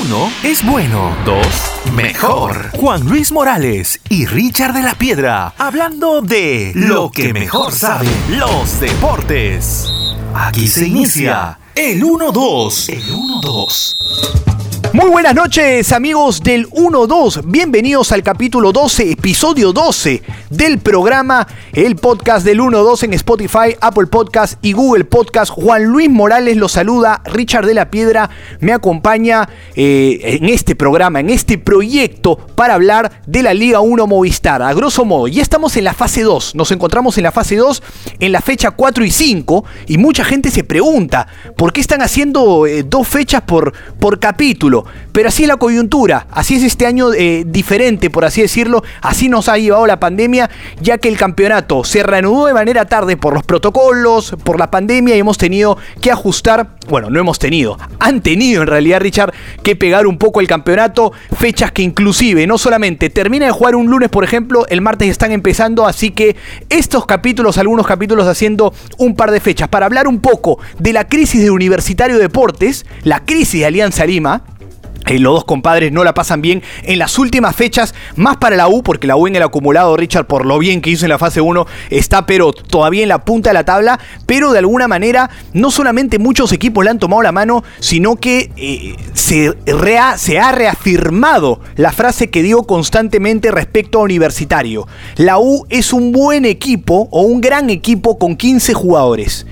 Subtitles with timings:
[0.00, 1.16] Uno es bueno.
[1.24, 1.46] Dos,
[1.92, 2.70] mejor.
[2.76, 8.78] Juan Luis Morales y Richard de la Piedra hablando de lo que mejor saben los
[8.78, 9.90] deportes.
[10.34, 12.92] Aquí se inicia el 1-2.
[12.92, 14.57] El 1-2.
[14.98, 21.94] Muy buenas noches amigos del 1-2, bienvenidos al capítulo 12, episodio 12 del programa, el
[21.94, 25.52] podcast del 1-2 en Spotify, Apple Podcast y Google Podcast.
[25.52, 31.20] Juan Luis Morales los saluda, Richard de la Piedra me acompaña eh, en este programa,
[31.20, 34.62] en este proyecto para hablar de la Liga 1 Movistar.
[34.62, 37.84] A grosso modo, ya estamos en la fase 2, nos encontramos en la fase 2
[38.18, 42.66] en la fecha 4 y 5 y mucha gente se pregunta, ¿por qué están haciendo
[42.66, 44.87] eh, dos fechas por, por capítulo?
[45.12, 49.28] Pero así es la coyuntura, así es este año eh, diferente, por así decirlo, así
[49.28, 53.34] nos ha llevado la pandemia, ya que el campeonato se reanudó de manera tarde por
[53.34, 58.20] los protocolos, por la pandemia y hemos tenido que ajustar, bueno, no hemos tenido, han
[58.20, 59.32] tenido en realidad, Richard,
[59.62, 63.90] que pegar un poco el campeonato, fechas que inclusive no solamente termina de jugar un
[63.90, 66.36] lunes, por ejemplo, el martes están empezando, así que
[66.68, 71.08] estos capítulos, algunos capítulos haciendo un par de fechas, para hablar un poco de la
[71.08, 74.42] crisis de Universitario Deportes, la crisis de Alianza Lima,
[75.16, 78.82] los dos compadres no la pasan bien en las últimas fechas, más para la U,
[78.82, 81.40] porque la U en el acumulado, Richard, por lo bien que hizo en la fase
[81.40, 85.70] 1, está pero todavía en la punta de la tabla, pero de alguna manera no
[85.70, 89.56] solamente muchos equipos le han tomado la mano, sino que eh, se,
[90.16, 94.86] se ha reafirmado la frase que digo constantemente respecto a Universitario.
[95.16, 99.46] La U es un buen equipo o un gran equipo con 15 jugadores.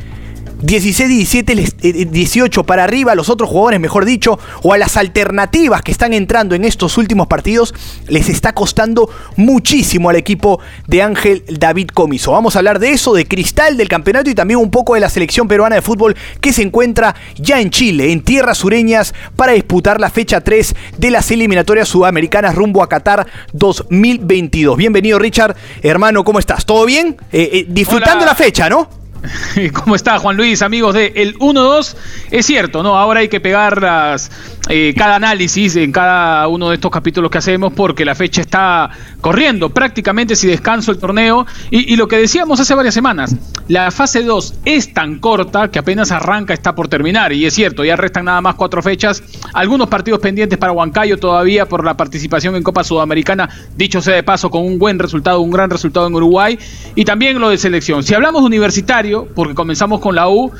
[0.62, 5.92] 16, 17, 18 para arriba, los otros jugadores, mejor dicho, o a las alternativas que
[5.92, 7.74] están entrando en estos últimos partidos,
[8.08, 12.32] les está costando muchísimo al equipo de Ángel David Comiso.
[12.32, 15.10] Vamos a hablar de eso, de Cristal, del campeonato y también un poco de la
[15.10, 20.00] selección peruana de fútbol que se encuentra ya en Chile, en tierras sureñas, para disputar
[20.00, 24.76] la fecha 3 de las eliminatorias sudamericanas rumbo a Qatar 2022.
[24.78, 25.54] Bienvenido, Richard.
[25.82, 26.64] Hermano, ¿cómo estás?
[26.64, 27.16] ¿Todo bien?
[27.30, 29.05] Eh, eh, disfrutando la fecha, ¿no?
[29.72, 31.96] ¿Cómo está Juan Luis, amigos de El 1-2?
[32.30, 32.96] Es cierto, ¿no?
[32.96, 34.30] Ahora hay que pegar las,
[34.68, 38.90] eh, cada análisis en cada uno de estos capítulos que hacemos porque la fecha está
[39.20, 41.46] corriendo prácticamente si descanso el torneo.
[41.70, 43.34] Y, lo que decíamos hace varias semanas,
[43.68, 47.32] la fase 2 es tan corta que apenas arranca, está por terminar.
[47.32, 49.22] Y es cierto, ya restan nada más cuatro fechas.
[49.54, 54.22] Algunos partidos pendientes para Huancayo todavía por la participación en Copa Sudamericana, dicho sea de
[54.22, 56.58] paso, con un buen resultado, un gran resultado en Uruguay.
[56.94, 58.02] Y también lo de selección.
[58.02, 60.52] Si hablamos universitario, porque comenzamos con la U,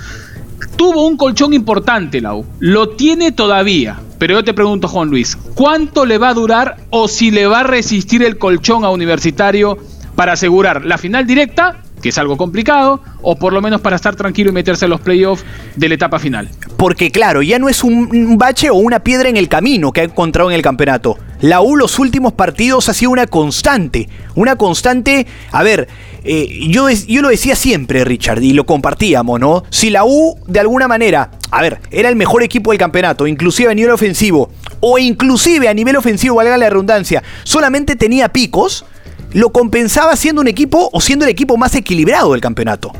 [0.77, 2.45] tuvo un colchón importante la U.
[2.59, 4.01] Lo tiene todavía.
[4.19, 7.61] Pero yo te pregunto, Juan Luis, ¿cuánto le va a durar o si le va
[7.61, 9.79] a resistir el colchón a Universitario
[10.15, 14.17] para asegurar la final directa, que es algo complicado, o por lo menos para estar
[14.17, 15.45] tranquilo y meterse en los playoffs
[15.77, 16.49] de la etapa final?
[16.77, 20.05] Porque claro, ya no es un bache o una piedra en el camino que ha
[20.05, 21.19] encontrado en el campeonato.
[21.41, 24.09] La U los últimos partidos ha sido una constante.
[24.35, 25.87] Una constante, a ver,
[26.25, 29.63] eh, yo, yo lo decía siempre, Richard, y lo compartíamos, ¿no?
[29.71, 33.71] Si la U, de alguna manera, a ver, era el mejor equipo del campeonato, inclusive
[33.71, 38.87] a nivel ofensivo, o inclusive a nivel ofensivo, valga la redundancia, solamente tenía picos,
[39.33, 42.93] lo compensaba siendo un equipo o siendo el equipo más equilibrado del campeonato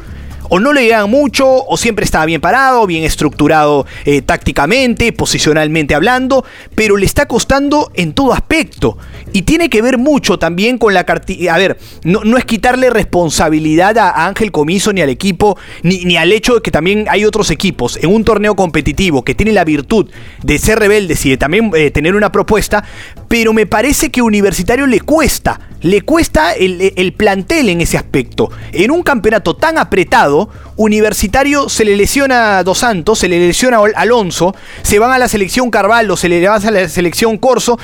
[0.49, 5.95] o no le llegan mucho, o siempre estaba bien parado, bien estructurado eh, tácticamente, posicionalmente
[5.95, 6.45] hablando,
[6.75, 8.99] pero le está costando en todo aspecto.
[9.33, 11.55] Y tiene que ver mucho también con la cartilla.
[11.55, 16.17] A ver, no, no, es quitarle responsabilidad a Ángel Comiso ni al equipo, ni, ni,
[16.17, 19.65] al hecho de que también hay otros equipos en un torneo competitivo que tienen la
[19.65, 20.11] virtud
[20.43, 22.85] de ser rebeldes y de también eh, tener una propuesta,
[23.29, 28.51] pero me parece que Universitario le cuesta, le cuesta el, el plantel en ese aspecto.
[28.73, 33.79] En un campeonato tan apretado, Universitario se le lesiona a Dos Santos, se le lesiona
[33.79, 37.79] a Alonso, se van a la selección Carvalho, se le va a la selección Corso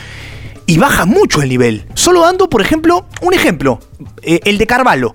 [0.67, 1.87] y baja mucho el nivel.
[1.95, 3.81] Solo dando, por ejemplo, un ejemplo,
[4.23, 5.15] eh, el de Carvalho.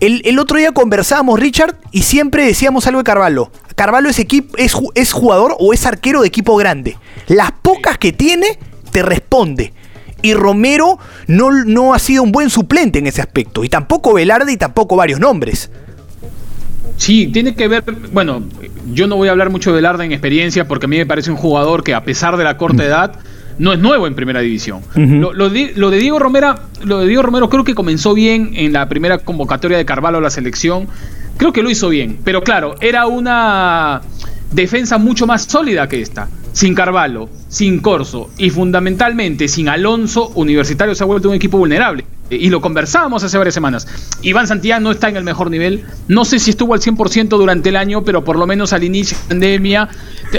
[0.00, 3.50] El, otro día conversábamos, Richard, y siempre decíamos algo de Carvalho.
[3.74, 6.98] Carvalho es, es, es jugador o es arquero de equipo grande.
[7.26, 8.58] Las pocas que tiene,
[8.94, 9.72] te responde.
[10.22, 13.64] Y Romero no, no ha sido un buen suplente en ese aspecto.
[13.64, 15.68] Y tampoco Velarde y tampoco varios nombres.
[16.96, 17.82] Sí, tiene que ver,
[18.12, 18.44] bueno,
[18.92, 21.32] yo no voy a hablar mucho de Larda en experiencia porque a mí me parece
[21.32, 22.86] un jugador que a pesar de la corta mm.
[22.86, 23.18] edad
[23.58, 24.80] no es nuevo en primera división.
[24.94, 26.54] lo, de, Diego Romero,
[26.84, 30.20] lo de Diego Romero creo que comenzó bien en la primera convocatoria de Carvalho a
[30.20, 30.86] la selección.
[31.36, 34.02] Creo que lo hizo bien, pero claro, era una
[34.52, 36.28] defensa mucho más sólida que esta.
[36.54, 42.04] Sin Carvalho, sin Corso y fundamentalmente sin Alonso, Universitario se ha vuelto un equipo vulnerable.
[42.30, 43.86] y lo conversábamos hace varias semanas.
[44.22, 45.84] Iván Santillán no está en el mejor nivel.
[46.08, 49.16] No sé si estuvo al 100% durante el año, pero por lo menos al inicio
[49.18, 49.88] de la pandemia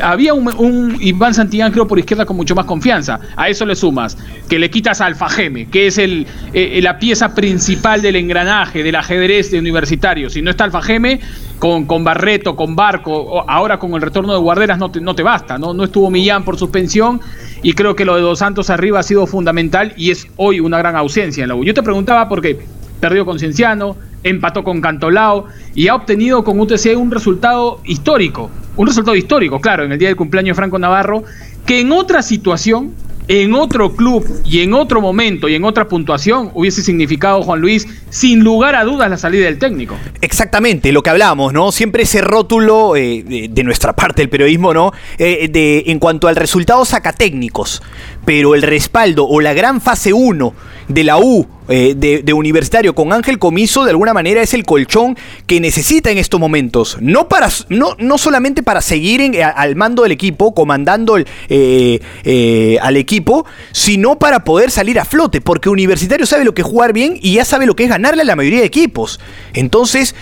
[0.02, 3.20] había un, Iván Santillán, creo, por izquierda con mucho más confianza.
[3.36, 4.18] A eso le sumas
[4.48, 8.96] que le quitas a Alfajeme, que es el, eh, la pieza principal del engranaje, del
[8.96, 10.30] ajedrez de universitario.
[10.30, 11.20] Si no está Alfajeme,
[11.60, 15.24] con, con Barreto, con Barco, ahora con el retorno de Guarderas no te, no te
[15.24, 15.57] basta.
[15.57, 15.74] ¿no?
[15.74, 17.22] no estuvo Millán por suspensión
[17.62, 20.78] y creo que lo de Dos Santos arriba ha sido fundamental y es hoy una
[20.78, 21.63] gran ausencia en la U.
[21.63, 22.60] Yo te preguntaba por qué
[23.00, 28.50] perdió con Cienciano, empató con Cantolao y ha obtenido con UTC un resultado histórico.
[28.78, 31.24] Un resultado histórico, claro, en el día del cumpleaños de Franco Navarro,
[31.66, 32.94] que en otra situación
[33.27, 37.88] en otro club y en otro momento y en otra puntuación hubiese significado, Juan Luis,
[38.10, 39.95] sin lugar a dudas la salida del técnico.
[40.22, 41.72] Exactamente, lo que hablamos, ¿no?
[41.72, 44.94] Siempre ese rótulo eh, de, nuestra parte del periodismo, ¿no?
[45.18, 47.81] Eh, de, en cuanto al resultado saca técnicos,
[48.25, 50.54] pero el respaldo o la gran fase 1
[50.88, 55.18] de la U eh, de, Universitario con Ángel Comiso de alguna manera es el colchón
[55.48, 56.98] que necesita en estos momentos.
[57.00, 62.77] No, para, no, no solamente para seguir al mando del equipo, comandando el, eh, eh,
[62.81, 66.94] al equipo, sino para poder salir a flote, porque Universitario sabe lo que es jugar
[66.94, 69.19] bien y ya sabe lo que es ganarle a la mayoría de equipos.
[69.54, 70.13] Entonces,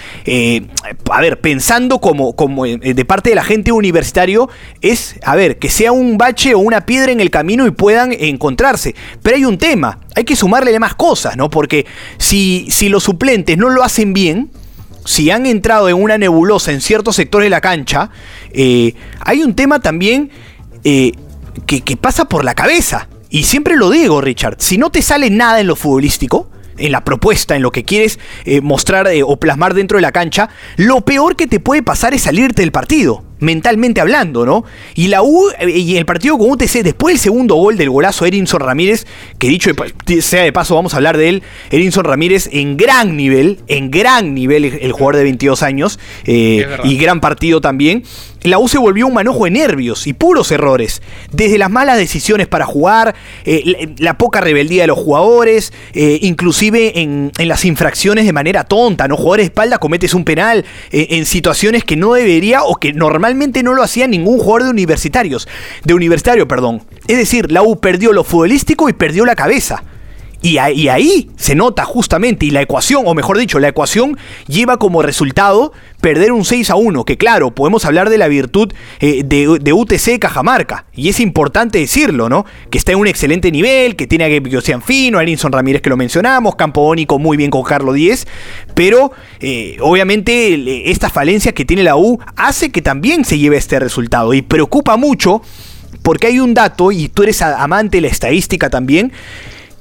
[1.12, 4.50] a ver, pensando como, como de parte de la gente universitario,
[4.82, 8.96] es, a ver, que sea un bache o una piedra en el camino y encontrarse.
[9.22, 11.50] Pero hay un tema, hay que sumarle más cosas, ¿no?
[11.50, 11.86] Porque
[12.18, 14.52] si, si los suplentes no lo hacen bien,
[15.06, 18.10] si han entrado en una nebulosa en ciertos sectores de la cancha,
[18.52, 20.32] eh, hay un tema también
[20.84, 21.12] eh,
[21.66, 23.08] que, que, pasa por la cabeza.
[23.30, 27.04] Y siempre lo digo, Richard, si no te sale nada en lo futbolístico, en la
[27.04, 31.36] propuesta, en lo que quieres eh, mostrar o plasmar dentro de la cancha, lo peor
[31.36, 34.64] que te puede pasar es salirte del partido mentalmente hablando, ¿no?
[34.96, 38.26] Y la U eh, y el partido con UTC, después del segundo gol del golazo
[38.26, 39.06] Erinson Ramírez,
[39.38, 39.70] que dicho
[40.22, 44.34] sea de paso, vamos a hablar de él, Erinson Ramírez en gran nivel, en gran
[44.34, 48.04] nivel el jugador de 22 años, eh, y gran partido también.
[48.44, 51.02] La U se volvió un manojo de nervios y puros errores.
[51.32, 57.32] Desde las malas decisiones para jugar, eh, la, poca rebeldía de los jugadores, inclusive en,
[57.38, 59.18] las infracciones de manera tonta, ¿no?
[59.18, 63.74] Jugador de espalda cometes un penal en situaciones que no debería o que normalmente no
[63.74, 65.48] lo hacía ningún jugador de universitarios,
[65.84, 66.84] de universitario, perdón.
[67.08, 69.84] Es decir, la U perdió lo futbolístico y perdió la cabeza.
[70.44, 75.02] Y ahí, se nota justamente, y la ecuación, o mejor dicho, la ecuación lleva como
[75.02, 79.74] resultado perder un 6 a 1, que claro, podemos hablar de la virtud eh, de,
[79.74, 82.46] UTC Cajamarca, y es importante decirlo, ¿no?
[82.70, 85.90] Que está en un excelente nivel, que tiene a José Fino, a Arinson Ramírez que
[85.90, 88.28] lo mencionamos, Campo Ónico muy bien con Carlos 10,
[88.76, 93.80] pero eh, obviamente esta falencia que tiene la U hace que también se lleve este
[93.80, 95.42] resultado, y preocupa mucho
[96.02, 99.14] porque hay un dato, y tú eres amante de la estadística también,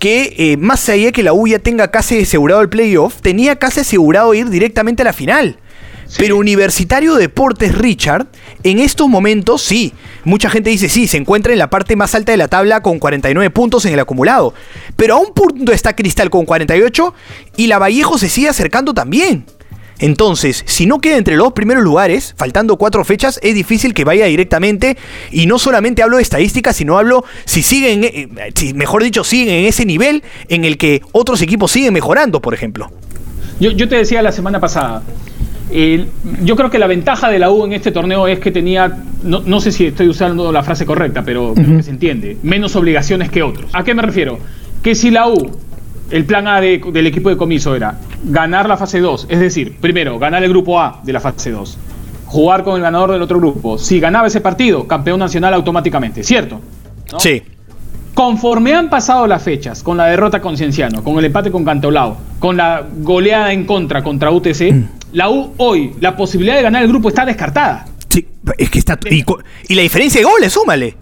[0.02, 3.54] que eh, más allá de que la U ya tenga casi asegurado el playoff, tenía
[3.54, 5.58] casi asegurado ir directamente a la final.
[6.18, 8.26] Pero Universitario Deportes Richard,
[8.64, 9.92] en estos momentos sí,
[10.24, 12.98] mucha gente dice sí, se encuentra en la parte más alta de la tabla con
[12.98, 14.54] 49 puntos en el acumulado.
[14.96, 17.14] Pero a un punto está Cristal con 48
[17.56, 19.46] y la Vallejo se sigue acercando también.
[20.02, 24.04] Entonces, si no queda entre los dos primeros lugares, faltando cuatro fechas, es difícil que
[24.04, 24.96] vaya directamente.
[25.30, 29.54] Y no solamente hablo de estadísticas, sino hablo si siguen, eh, si, mejor dicho, siguen
[29.54, 32.90] en ese nivel en el que otros equipos siguen mejorando, por ejemplo.
[33.60, 35.02] Yo, te decía la semana pasada,
[35.70, 39.60] yo creo que la ventaja de la U en este torneo es que tenía, no,
[39.60, 43.44] sé si estoy usando la frase correcta, pero creo que se entiende, menos obligaciones que
[43.44, 43.70] otros.
[43.72, 44.40] ¿A qué me refiero?
[44.82, 45.52] Que si la U
[46.10, 50.18] el plan A del equipo de comiso era ganar la fase 2, es decir, primero,
[50.18, 51.78] ganar el grupo A de la fase 2,
[52.26, 53.78] jugar con el ganador del otro grupo.
[53.78, 56.60] Si ganaba ese partido, campeón nacional automáticamente, ¿cierto?
[57.18, 57.42] Sí.
[58.14, 62.18] Conforme han pasado las fechas, con la derrota con Cienciano, con el empate con Cantolao,
[62.38, 64.84] con la goleada en contra contra UTC, mm.
[65.12, 67.86] la U hoy, la posibilidad de ganar el grupo está descartada.
[68.08, 68.26] Sí,
[68.58, 68.98] es que está.
[69.10, 69.24] Y,
[69.68, 71.01] y la diferencia de goles, súmale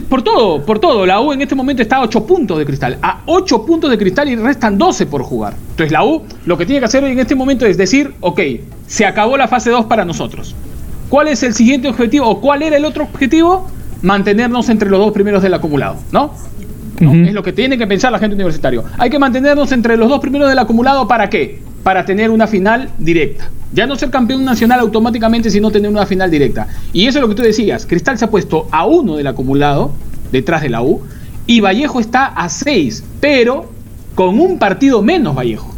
[0.00, 1.04] por todo, por todo.
[1.04, 2.98] La U en este momento está a 8 puntos de cristal.
[3.02, 5.54] A 8 puntos de cristal y restan 12 por jugar.
[5.70, 8.40] Entonces la U lo que tiene que hacer en este momento es decir, ok,
[8.86, 10.54] se acabó la fase 2 para nosotros.
[11.08, 13.66] ¿Cuál es el siguiente objetivo o cuál era el otro objetivo?
[14.00, 16.32] Mantenernos entre los dos primeros del acumulado, ¿no?
[16.98, 18.82] Es lo que tiene que pensar la gente universitaria.
[18.96, 21.60] Hay que mantenernos entre los dos primeros del acumulado para qué?
[21.82, 23.50] Para tener una final directa.
[23.72, 26.68] Ya no ser campeón nacional automáticamente, sino tener una final directa.
[26.92, 27.86] Y eso es lo que tú decías.
[27.86, 29.92] Cristal se ha puesto a uno del acumulado,
[30.30, 31.00] detrás de la U,
[31.46, 33.70] y Vallejo está a seis, pero
[34.14, 35.74] con un partido menos Vallejo.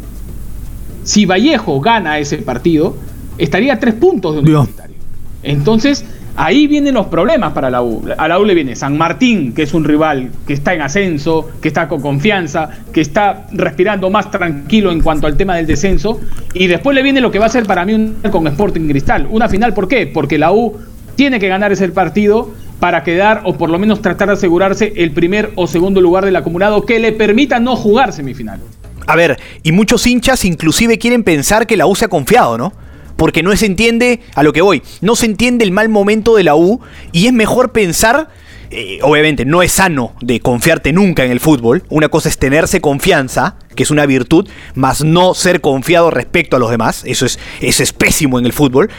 [1.03, 2.97] Si Vallejo gana ese partido,
[3.37, 4.97] estaría a tres puntos de Universitario.
[5.43, 6.03] Entonces,
[6.37, 8.03] Ahí vienen los problemas para la U.
[8.17, 11.49] A la U le viene San Martín, que es un rival que está en ascenso,
[11.61, 16.19] que está con confianza, que está respirando más tranquilo en cuanto al tema del descenso.
[16.53, 19.27] Y después le viene lo que va a ser para mí un con Sporting Cristal.
[19.29, 20.07] Una final, ¿por qué?
[20.07, 20.77] Porque la U
[21.15, 25.11] tiene que ganar ese partido para quedar o por lo menos tratar de asegurarse el
[25.11, 28.59] primer o segundo lugar del acumulado que le permita no jugar semifinal.
[29.07, 32.73] A ver, y muchos hinchas inclusive quieren pensar que la U se ha confiado, ¿no?
[33.15, 36.43] Porque no se entiende a lo que voy, no se entiende el mal momento de
[36.43, 36.81] la U
[37.11, 38.29] y es mejor pensar,
[38.71, 42.81] eh, obviamente no es sano de confiarte nunca en el fútbol, una cosa es tenerse
[42.81, 47.39] confianza, que es una virtud, más no ser confiado respecto a los demás, eso es,
[47.61, 48.89] eso es pésimo en el fútbol,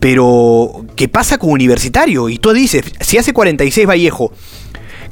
[0.00, 2.28] pero ¿qué pasa con Universitario?
[2.28, 4.32] Y tú dices, si hace 46 Vallejo,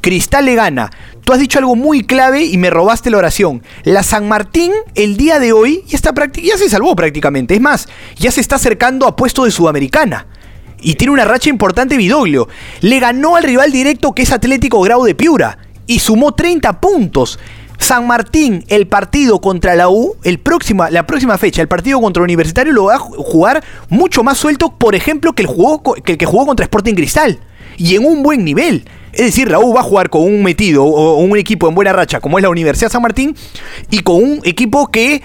[0.07, 0.89] Cristal le gana,
[1.25, 3.61] Tú has dicho algo muy clave y me robaste la oración.
[3.83, 7.53] La San Martín, el día de hoy, ya, está ya se salvó prácticamente.
[7.53, 10.27] Es más, ya se está acercando a puesto de Sudamericana.
[10.79, 12.47] Y tiene una racha importante Vidoglio.
[12.79, 15.57] Le ganó al rival directo que es Atlético Grau de Piura.
[15.85, 17.37] Y sumó 30 puntos.
[17.77, 22.23] San Martín, el partido contra la U, el próxima, la próxima fecha, el partido contra
[22.23, 25.49] Universitario lo va a jugar mucho más suelto, por ejemplo, que el,
[26.05, 27.41] que, el que jugó contra Sporting Cristal.
[27.75, 28.85] Y en un buen nivel.
[29.17, 31.91] Es decir, la U va a jugar con un metido o un equipo en buena
[31.91, 33.35] racha como es la Universidad San Martín
[33.89, 35.23] y con un equipo que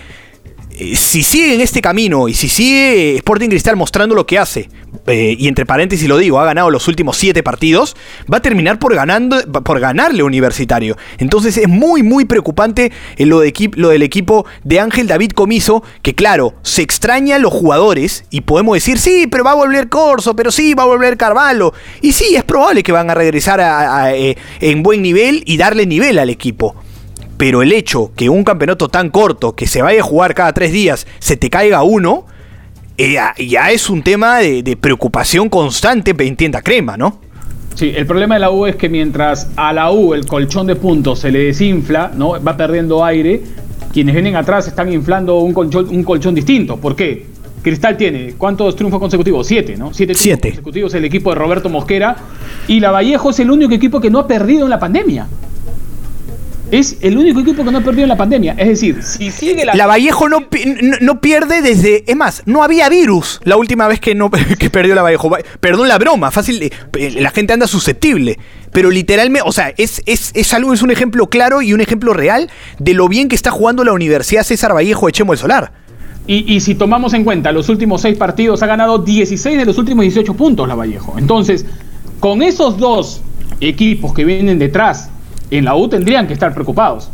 [0.94, 4.68] si sigue en este camino y si sigue Sporting Cristal mostrando lo que hace,
[5.06, 7.96] eh, y entre paréntesis lo digo, ha ganado los últimos siete partidos,
[8.32, 10.96] va a terminar por, ganando, por ganarle Universitario.
[11.18, 15.82] Entonces es muy, muy preocupante eh, lo, de, lo del equipo de Ángel David Comiso,
[16.02, 19.88] que claro, se extraña a los jugadores y podemos decir, sí, pero va a volver
[19.88, 21.72] Corso, pero sí, va a volver Carvalho.
[22.00, 23.60] Y sí, es probable que van a regresar
[24.60, 26.74] en buen nivel y darle nivel al equipo.
[27.42, 30.70] Pero el hecho que un campeonato tan corto, que se vaya a jugar cada tres
[30.70, 32.24] días, se te caiga uno,
[32.96, 33.16] eh,
[33.48, 37.18] ya es un tema de, preocupación constante en tienda crema, ¿no?
[37.74, 40.76] Sí, el problema de la U es que mientras a la U el colchón de
[40.76, 42.40] puntos se le desinfla, ¿no?
[42.40, 43.42] Va perdiendo aire,
[43.92, 46.76] quienes vienen atrás están inflando un colchón, un colchón distinto.
[46.76, 47.26] ¿Por qué?
[47.60, 49.48] Cristal tiene, ¿cuántos triunfos consecutivos?
[49.48, 49.92] Siete, ¿no?
[49.92, 52.14] Siete triunfos consecutivos el equipo de Roberto Mosquera.
[52.68, 55.26] Y la Vallejo es el único equipo que no ha perdido en la pandemia
[56.72, 58.54] es el único equipo que no ha perdido en la pandemia.
[58.56, 59.74] Es decir, si sigue la.
[59.74, 60.46] La Vallejo no,
[61.02, 62.02] no, pierde desde.
[62.06, 65.30] Es más, no había virus la última vez que, no, que perdió la Vallejo.
[65.60, 66.62] Perdón la broma, fácil.
[66.62, 68.38] Eh, la gente anda susceptible.
[68.72, 72.50] Pero literalmente, o sea, es, es, algo, es un ejemplo claro y un ejemplo real
[72.78, 75.72] de lo bien que está jugando la Universidad César Vallejo de Chemo el Solar.
[76.26, 79.76] Y, y, si tomamos en cuenta los últimos seis partidos, ha ganado 16 de los
[79.76, 81.16] últimos 18 puntos la Vallejo.
[81.18, 81.66] Entonces,
[82.18, 83.20] con esos dos
[83.60, 85.10] equipos que vienen detrás
[85.58, 87.10] en la U tendrían que estar preocupados.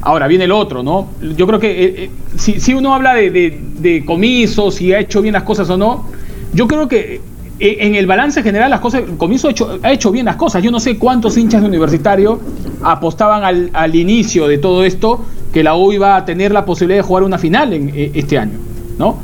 [0.00, 1.10] Ahora viene el otro, ¿no?
[1.36, 5.44] Yo creo que eh, eh, si, uno habla de, comisos, si ha hecho bien las
[5.44, 6.06] cosas o no,
[6.54, 7.20] yo creo que
[7.60, 10.62] eh, en el balance general las cosas, comiso ha hecho, ha hecho bien las cosas.
[10.62, 12.40] Yo no sé cuántos hinchas de universitario
[12.82, 16.98] apostaban al, al inicio de todo esto que la U iba a tener la posibilidad
[16.98, 18.71] de jugar una final en este año.
[18.98, 19.18] ¿No?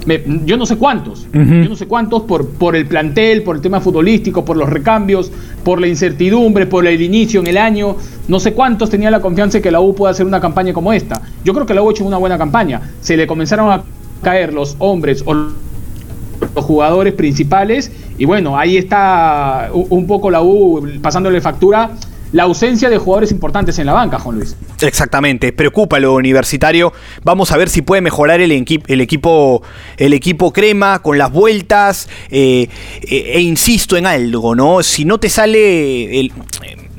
[0.45, 3.81] yo no sé cuántos, yo no sé cuántos por, por el plantel, por el tema
[3.81, 5.31] futbolístico, por los recambios,
[5.65, 7.97] por la incertidumbre, por el inicio en el año,
[8.29, 10.93] no sé cuántos tenían la confianza de que la U pueda hacer una campaña como
[10.93, 11.21] esta.
[11.45, 12.81] Yo creo que la U ha hecho una buena campaña.
[13.01, 13.83] Se le comenzaron a
[14.23, 20.83] caer los hombres o los jugadores principales y bueno, ahí está un poco la U
[21.01, 21.91] pasándole factura
[22.32, 24.56] la ausencia de jugadores importantes en la banca, Juan Luis.
[24.80, 26.92] Exactamente, preocupa lo universitario.
[27.25, 29.62] Vamos a ver si puede mejorar el, el equipo,
[29.97, 32.08] el equipo crema con las vueltas.
[32.30, 32.68] Eh,
[33.02, 34.82] eh, e insisto en algo, ¿no?
[34.82, 36.32] Si no te sale el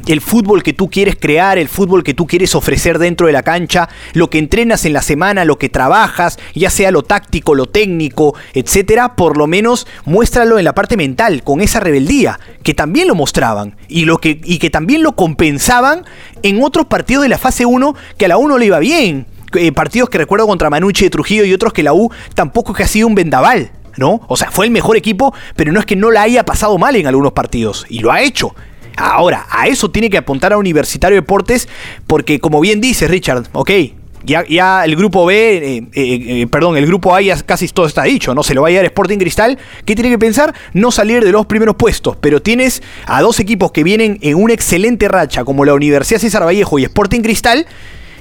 [0.09, 3.43] el fútbol que tú quieres crear, el fútbol que tú quieres ofrecer dentro de la
[3.43, 7.67] cancha, lo que entrenas en la semana, lo que trabajas, ya sea lo táctico, lo
[7.67, 13.07] técnico, etcétera, por lo menos muéstralo en la parte mental, con esa rebeldía, que también
[13.07, 16.05] lo mostraban y, lo que, y que también lo compensaban
[16.41, 19.27] en otros partidos de la fase 1 que a la 1 le iba bien.
[19.53, 22.83] Eh, partidos que recuerdo contra Manucci de Trujillo y otros que la U tampoco que
[22.83, 23.71] ha sido un vendaval.
[23.97, 24.21] ¿no?
[24.27, 26.95] O sea, fue el mejor equipo, pero no es que no la haya pasado mal
[26.95, 28.55] en algunos partidos, y lo ha hecho.
[28.99, 31.69] Ahora, a eso tiene que apuntar a Universitario Deportes,
[32.05, 33.71] porque como bien dice Richard, ok,
[34.25, 37.85] ya, ya, el grupo B, eh, eh, eh, perdón, el grupo A ya casi todo
[37.85, 38.43] está dicho, ¿no?
[38.43, 39.57] Se lo va a llevar Sporting Cristal.
[39.85, 40.53] ¿Qué tiene que pensar?
[40.73, 44.53] No salir de los primeros puestos, pero tienes a dos equipos que vienen en una
[44.53, 47.65] excelente racha, como la Universidad César Vallejo y Sporting Cristal.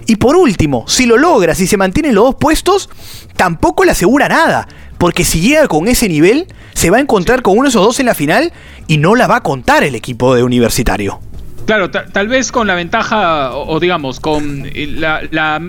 [0.06, 2.88] Y por último, si lo logra, si se mantienen los dos puestos,
[3.37, 4.68] tampoco le asegura nada.
[4.99, 6.47] Porque si llega con ese nivel,
[6.78, 8.52] se va a encontrar con uno de esos dos en la final
[8.87, 11.18] y no la va a contar el equipo de universitario.
[11.66, 15.61] Claro, tal vez con la ventaja, o, digamos, con eh, la,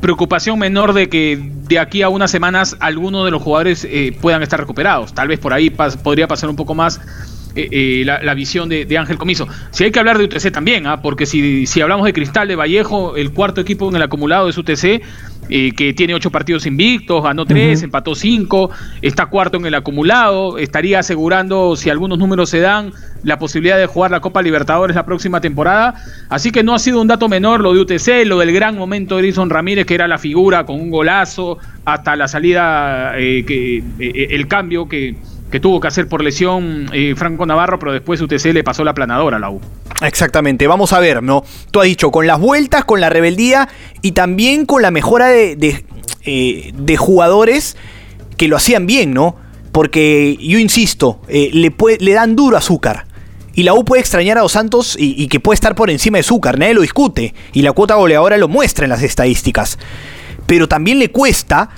[0.00, 4.42] preocupación menor de que de aquí a unas semanas algunos de los jugadores eh, puedan
[4.42, 5.12] estar recuperados.
[5.12, 7.00] Tal vez por ahí podría pasar un poco más
[7.56, 9.48] la, visión de, Ángel Comiso.
[9.70, 11.02] Si hay que hablar de UTC también, ¿ah?
[11.02, 14.58] porque si, si hablamos de Cristal de Vallejo, el cuarto equipo en el acumulado es
[14.58, 15.02] UTC,
[15.48, 18.70] que tiene ocho partidos invictos, ganó tres, empató cinco,
[19.02, 23.86] está cuarto en el acumulado, estaría asegurando, si algunos números se dan, la posibilidad de
[23.86, 25.94] jugar la Copa Libertadores la próxima temporada.
[26.28, 29.16] Así que no ha sido un dato menor lo de UTC, lo del gran momento
[29.16, 33.78] de Edison Ramírez, que era la figura con un golazo, hasta la salida, eh, que,
[33.98, 35.16] eh, el cambio que,
[35.54, 38.92] que tuvo que hacer por lesión eh, Franco Navarro, pero después UTC le pasó la
[38.92, 39.60] planadora a la U.
[40.02, 41.44] Exactamente, vamos a ver, ¿no?
[41.70, 43.68] Tú has dicho, con las vueltas, con la rebeldía
[44.02, 47.76] y también con la mejora de, de, jugadores
[48.36, 49.36] que lo hacían bien, ¿no?
[49.70, 53.06] Porque yo insisto, le, le dan duro azúcar.
[53.54, 56.24] Y la U puede extrañar a Dos Santos y, que puede estar por encima de
[56.24, 57.32] Zúcar, nadie lo discute.
[57.52, 59.78] Y la cuota goleadora lo muestra en las estadísticas.
[60.46, 61.70] Pero también le cuesta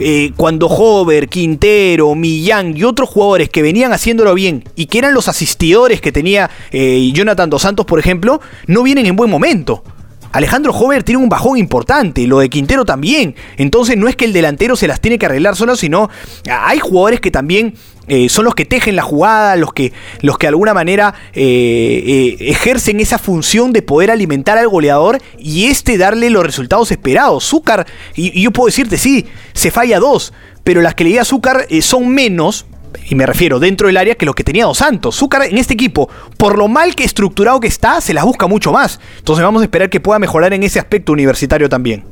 [0.00, 5.14] eh, cuando Hover, Quintero, Millán y otros jugadores que venían haciéndolo bien y que eran
[5.14, 9.84] los asistidores que tenía eh, Jonathan Dos Santos, por ejemplo, no vienen en buen momento.
[10.32, 13.34] Alejandro Hover tiene un bajón importante, lo de Quintero también.
[13.56, 16.08] Entonces no es que el delantero se las tiene que arreglar solo, sino
[16.48, 17.74] hay jugadores que también
[18.12, 22.02] eh, son los que tejen la jugada, los que, los que de alguna manera eh,
[22.04, 27.44] eh, ejercen esa función de poder alimentar al goleador y este darle los resultados esperados.
[27.44, 27.86] Zúcar,
[28.16, 30.32] y, yo puedo decirte, sí, se falla dos,
[30.64, 32.66] pero las que le di a Zúcar son menos,
[33.08, 35.14] y me refiero dentro del área que lo que tenía Dos Santos.
[35.14, 38.72] Zúcar en este equipo, por lo mal que estructurado que está, se las busca mucho
[38.72, 38.98] más.
[39.18, 42.02] Entonces vamos a esperar que pueda mejorar en ese aspecto universitario también.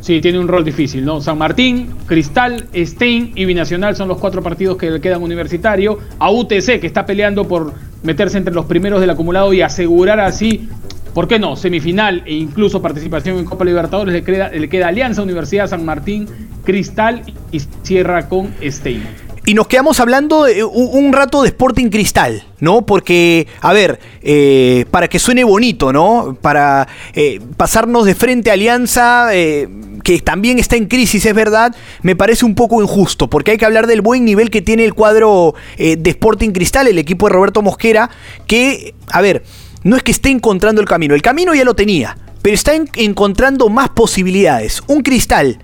[0.00, 1.20] Sí, tiene un rol difícil, ¿no?
[1.20, 5.98] San Martín, Cristal, Stein y Binacional son los cuatro partidos que le quedan universitario.
[6.18, 10.68] A UTC, que está peleando por meterse entre los primeros del acumulado y asegurar así,
[11.14, 11.56] ¿por qué no?
[11.56, 16.26] Semifinal e incluso participación en Copa Libertadores, le queda, le queda Alianza Universidad San Martín,
[16.64, 19.27] Cristal y cierra con Stein.
[19.48, 22.84] Y nos quedamos hablando un, rato de Sporting Cristal, ¿no?
[22.84, 26.36] Porque, a ver, eh, para que suene bonito, ¿no?
[26.38, 29.66] Para eh, pasarnos de frente a Alianza, eh,
[30.04, 33.64] que también está en crisis, es verdad, me parece un poco injusto, porque hay que
[33.64, 37.62] hablar del buen nivel que tiene el cuadro de Sporting Cristal, el equipo de Roberto
[37.62, 38.10] Mosquera,
[38.46, 39.44] que, a ver,
[39.82, 43.70] no es que esté encontrando el camino, el camino ya lo tenía, pero está encontrando
[43.70, 44.82] más posibilidades.
[44.88, 45.58] Un Cristal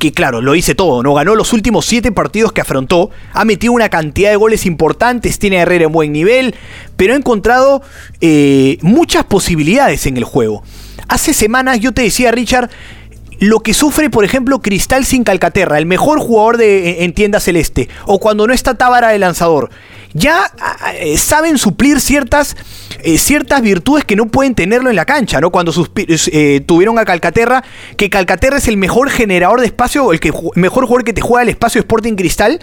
[0.00, 1.14] que claro, lo hice todo, ¿no?
[1.14, 5.58] Ganó los últimos siete partidos que afrontó, ha metido una cantidad de goles importantes, tiene
[5.58, 6.56] a Herrera en buen nivel,
[6.96, 7.82] pero ha encontrado
[8.20, 10.64] eh, muchas posibilidades en el juego.
[11.06, 12.70] Hace semanas yo te decía, Richard,
[13.40, 17.88] lo que sufre, por ejemplo, Cristal sin Calcaterra, el mejor jugador de, en tienda celeste,
[18.06, 19.70] o cuando no está Tábara de lanzador
[20.12, 22.56] ya ah, eh, saben suplir ciertas,
[23.02, 25.50] eh, ciertas virtudes que no pueden tenerlo en la cancha, ¿no?
[25.50, 27.64] Cuando eh, tuvieron a Calcaterra,
[27.96, 30.20] que Calcaterra es el mejor generador de espacio, el
[30.54, 32.60] mejor jugador que te juega el espacio Sporting Cristal,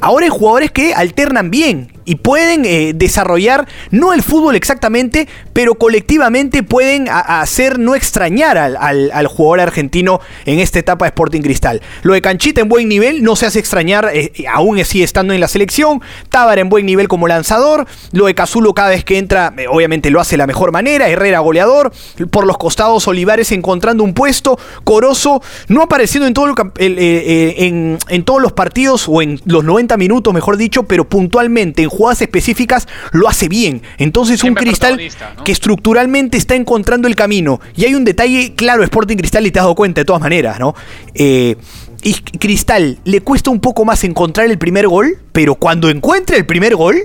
[0.00, 2.62] ahora hay jugadores que alternan bien y pueden
[2.98, 10.58] desarrollar no el fútbol exactamente, pero colectivamente pueden hacer no extrañar al, jugador argentino en
[10.58, 11.82] esta etapa de Sporting Cristal.
[12.02, 15.40] Lo de Canchita en buen nivel no se hace extrañar, eh, aún así estando en
[15.40, 16.00] la selección.
[16.30, 17.86] Tábara en buen nivel como lanzador.
[18.12, 21.08] Lo de Cazulo cada vez que entra, eh, obviamente lo hace de la mejor manera.
[21.08, 21.92] Herrera goleador.
[22.30, 24.58] Por los costados, Olivares encontrando un puesto.
[24.84, 30.34] Corozo no apareciendo en, todo en, en todos los partidos o en los 90 minutos,
[30.34, 33.82] mejor dicho, pero puntualmente en jugadas específicas lo hace bien.
[33.98, 35.00] Entonces un Cristal
[35.44, 37.60] que estructuralmente está encontrando el camino.
[37.76, 40.58] Y hay un detalle claro, Sporting Cristal, y te has dado cuenta de todas maneras,
[40.58, 40.74] ¿no?
[41.14, 41.56] Eh,
[42.02, 46.46] y Cristal le cuesta un poco más encontrar el primer gol, pero cuando encuentra el
[46.46, 46.96] primer gol,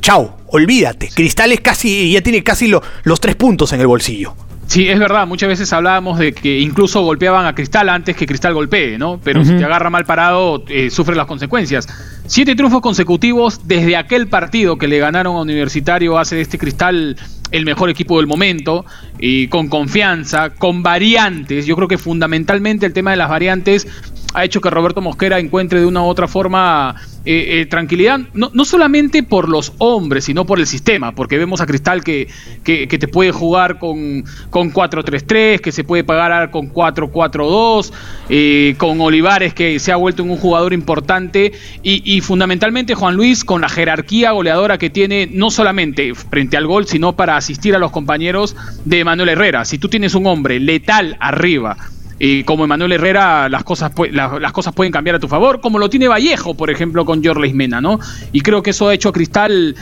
[0.00, 1.10] chao, olvídate.
[1.14, 4.34] Cristal es casi, ya tiene casi los tres puntos en el bolsillo.
[4.66, 8.54] Sí, es verdad, muchas veces hablábamos de que incluso golpeaban a Cristal antes que Cristal
[8.54, 9.20] golpee, ¿no?
[9.22, 11.86] Pero si te agarra mal parado, eh, sufre las consecuencias.
[12.26, 17.16] Siete triunfos consecutivos desde aquel partido que le ganaron a Universitario hace de este Cristal
[17.50, 18.84] el mejor equipo del momento,
[19.18, 21.66] y con confianza, con variantes.
[21.66, 23.86] Yo creo que fundamentalmente el tema de las variantes
[24.34, 28.50] ha hecho que Roberto Mosquera encuentre de una u otra forma eh, eh, tranquilidad, no,
[28.52, 32.28] no, solamente por los hombres, sino por el sistema, porque vemos a Cristal que,
[32.62, 37.92] que, te puede jugar con, con 4-3-3, que se puede pagar con 4-4-2,
[38.28, 41.52] eh, con Olivares que se ha vuelto un jugador importante
[41.82, 46.86] y, fundamentalmente Juan Luis con la jerarquía goleadora que tiene no solamente frente al gol,
[46.86, 49.64] sino para asistir a los compañeros de Manuel Herrera.
[49.64, 51.76] Si tú tienes un hombre letal arriba,
[52.18, 55.90] y como Emanuel Herrera, las cosas, las, cosas pueden cambiar a tu favor, como lo
[55.90, 57.98] tiene Vallejo, por ejemplo, con Jorge Mena, ¿no?
[58.32, 59.74] Y creo que eso ha hecho a Cristal,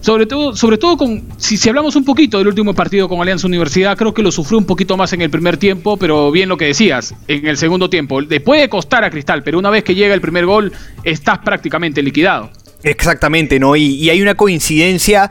[0.00, 3.46] sobre todo, sobre todo con, si, si hablamos un poquito del último partido con Alianza
[3.46, 6.56] Universidad, creo que lo sufrió un poquito más en el primer tiempo, pero bien lo
[6.56, 8.20] que decías, en el segundo tiempo.
[8.20, 10.72] Le puede costar a Cristal, pero una vez que llega el primer gol,
[11.04, 12.50] estás prácticamente liquidado.
[12.82, 13.76] Exactamente, ¿no?
[13.76, 15.30] Y, hay una coincidencia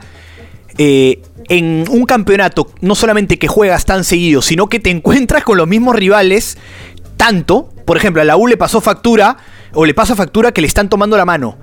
[0.82, 5.58] eh, en un campeonato, no solamente que juegas tan seguido, sino que te encuentras con
[5.58, 6.56] los mismos rivales
[7.18, 7.68] tanto.
[7.84, 9.36] Por ejemplo, a la U le pasó factura,
[9.74, 11.58] o le pasa factura que le están tomando la mano.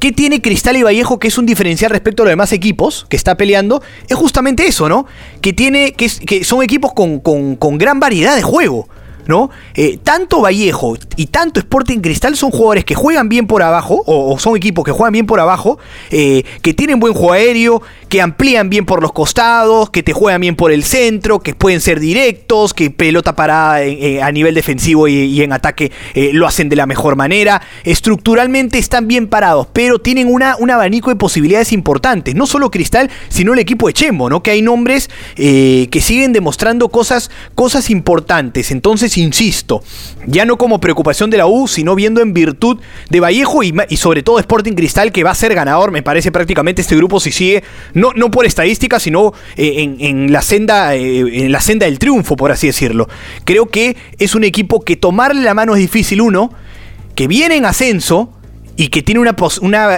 [0.00, 3.16] ¿Qué tiene Cristal y Vallejo que es un diferencial respecto a los demás equipos que
[3.18, 3.82] está peleando?
[4.08, 5.04] Es justamente eso, ¿no?
[5.42, 8.88] Que, tiene, que, que son equipos con, con gran variedad de juego.
[9.28, 9.50] ¿No?
[9.74, 14.38] Eh, tanto Vallejo y tanto Sporting Cristal son jugadores que juegan bien por abajo, o,
[14.38, 15.78] son equipos que juegan bien por abajo,
[16.10, 20.40] eh, que tienen buen juego aéreo, que amplían bien por los costados, que te juegan
[20.40, 25.08] bien por el centro, que pueden ser directos, que pelota parada eh, a nivel defensivo
[25.08, 25.92] y, en ataque
[26.32, 27.60] lo hacen de la mejor manera.
[27.84, 32.34] Estructuralmente están bien parados, pero tienen un abanico de posibilidades importantes.
[32.34, 34.42] No solo Cristal, sino el equipo de Chembo, ¿no?
[34.42, 38.70] Que hay nombres que siguen demostrando cosas, cosas importantes.
[38.70, 39.82] Entonces, insisto,
[40.26, 42.78] ya no como preocupación de la U, sino viendo en virtud
[43.10, 46.82] de Vallejo y, sobre todo Sporting Cristal, que va a ser ganador, me parece prácticamente
[46.82, 51.52] este grupo si sigue, no, no por estadística, sino eh, en, la senda, eh, en
[51.52, 53.08] la senda del triunfo, por así decirlo.
[53.44, 56.50] Creo que es un equipo que tomarle la mano es difícil, uno,
[57.14, 58.30] que viene en ascenso,
[58.76, 59.34] y que tiene una,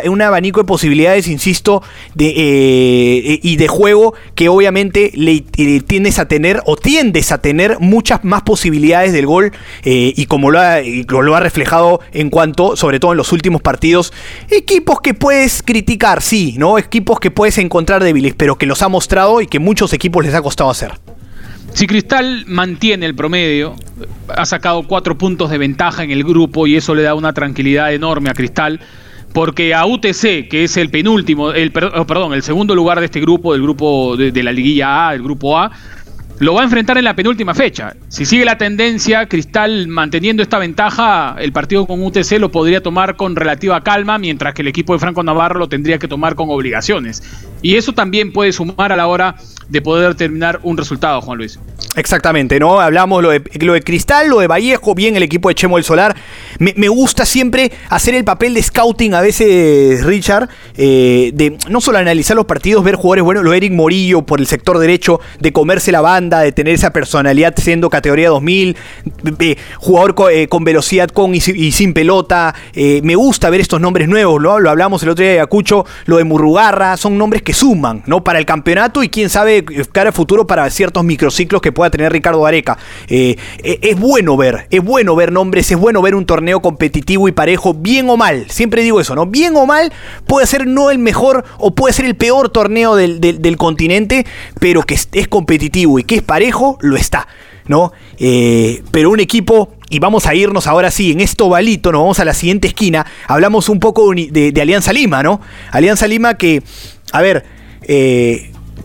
[0.04, 1.82] un abanico de posibilidades, insisto,
[2.14, 7.80] de, eh, y de juego que obviamente le, tienes a tener o tiendes a tener
[7.80, 9.52] muchas más posibilidades del gol
[9.84, 13.62] eh, y como lo ha, lo ha reflejado en cuanto, sobre todo en los últimos
[13.62, 14.12] partidos,
[14.50, 16.78] equipos que puedes criticar, sí, ¿no?
[16.78, 20.34] Equipos que puedes encontrar débiles, pero que los ha mostrado y que muchos equipos les
[20.34, 20.92] ha costado hacer.
[21.72, 23.76] Si Cristal mantiene el promedio,
[24.28, 27.92] ha sacado cuatro puntos de ventaja en el grupo y eso le da una tranquilidad
[27.92, 28.80] enorme a Cristal,
[29.32, 33.20] porque a UTC, que es el penúltimo, el, oh, perdón, el segundo lugar de este
[33.20, 35.70] grupo, del grupo de, de la liguilla A, el grupo A,
[36.40, 37.94] lo va a enfrentar en la penúltima fecha.
[38.08, 43.16] Si sigue la tendencia, Cristal manteniendo esta ventaja, el partido con UTC lo podría tomar
[43.16, 46.48] con relativa calma, mientras que el equipo de Franco Navarro lo tendría que tomar con
[46.50, 47.22] obligaciones.
[47.60, 49.36] Y eso también puede sumar a la hora
[49.68, 51.58] de poder terminar un resultado, Juan Luis.
[51.96, 52.80] Exactamente, ¿no?
[52.80, 55.84] Hablamos lo de, lo de Cristal, lo de Vallejo, bien el equipo de Chemo del
[55.84, 56.14] Solar.
[56.58, 61.98] Me, gusta siempre hacer el papel de scouting a veces, Richard, eh, de no solo
[61.98, 65.52] analizar los partidos, ver jugadores buenos, lo de Eric Morillo por el sector derecho, de
[65.52, 68.76] comerse la banda, de tener esa personalidad siendo categoría 2000,
[69.78, 72.54] jugador eh, con, velocidad con y, sin pelota.
[72.74, 74.58] Eh, me gusta ver estos nombres nuevos, ¿no?
[74.58, 78.22] Lo hablamos el otro día de Acucho, lo de Murrugarra, son nombres que suman, ¿no?
[78.22, 82.44] Para el campeonato y quién sabe cara futuro para ciertos microciclos que pueda tener Ricardo
[82.44, 82.76] Areca.
[83.06, 87.28] Eh, eh, es bueno ver, es bueno ver nombres, es bueno ver un torneo competitivo
[87.28, 88.50] y parejo, bien o mal.
[88.50, 89.26] Siempre digo eso, ¿no?
[89.26, 89.92] Bien o mal,
[90.26, 94.26] puede ser no el mejor o puede ser el peor torneo del, continente,
[94.58, 97.28] pero que es, competitivo y que es parejo, lo está.
[97.68, 97.92] ¿no?
[98.18, 102.18] Eh, pero un equipo, y vamos a irnos ahora sí, en esto balito, nos vamos
[102.18, 105.40] a la siguiente esquina, hablamos un poco de, Alianza Lima, ¿no?
[105.70, 106.62] Alianza Lima que,
[107.12, 107.44] a ver,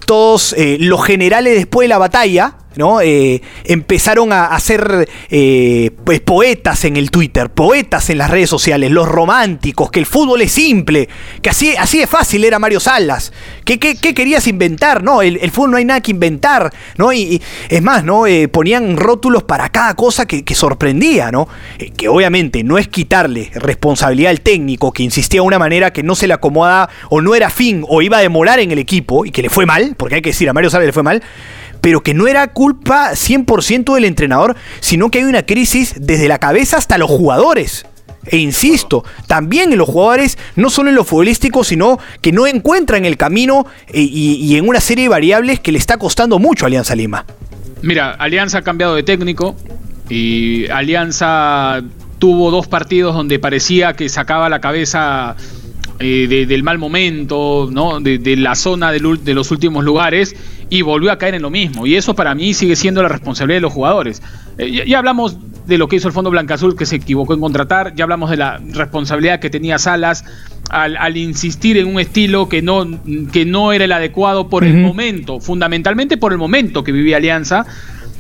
[0.06, 3.02] todos los generales después de la batalla, ¿no?
[3.02, 8.92] Eh, empezaron a, ser eh, pues, poetas en el Twitter, poetas en las redes sociales,
[8.92, 11.10] los románticos, que el fútbol es simple,
[11.42, 13.34] que así, así de fácil era Mario Salas.
[13.66, 15.04] ¿Qué, querías inventar?
[15.04, 17.14] No, el, fútbol no hay nada que inventar, ¿no?
[17.14, 18.28] Y, es más, ¿no?
[18.28, 21.48] Eh, ponían rótulos para cada cosa que, sorprendía, ¿no?
[21.98, 26.14] que obviamente no es quitarle responsabilidad al técnico que insistía de una manera que no
[26.14, 29.32] se le acomoda o no era fin o iba a demorar en el equipo y
[29.32, 31.24] que le fue mal, porque hay que decir, a Mario Salas le fue mal
[31.84, 36.40] pero que no era culpa 100% del entrenador, sino que hay una crisis desde la
[36.40, 37.86] cabeza hasta los jugadores.
[38.26, 43.04] E insisto, también en los jugadores, no solo en lo futbolístico, sino que no encuentran
[43.04, 46.68] el camino eh, y, en una serie de variables que le está costando mucho a
[46.68, 47.26] Alianza Lima.
[47.82, 49.58] Mira, Alianza ha cambiado de técnico
[50.10, 51.84] y Alianza
[52.18, 55.36] tuvo dos partidos donde parecía que sacaba la cabeza
[56.00, 58.00] eh, del mal momento, ¿no?
[58.00, 60.34] de, la zona de los últimos lugares
[60.70, 61.86] y volvió a caer en lo mismo.
[61.86, 64.22] Y eso para mí sigue siendo la responsabilidad de los jugadores.
[64.58, 67.40] Eh, ya, hablamos de lo que hizo el Fondo Blanca Azul, que se equivocó en
[67.40, 70.26] contratar, ya hablamos de la responsabilidad que tenía Salas
[70.70, 72.88] al, insistir en un estilo que no,
[73.32, 77.66] que no era el adecuado por el momento, fundamentalmente por el momento que vivía Alianza,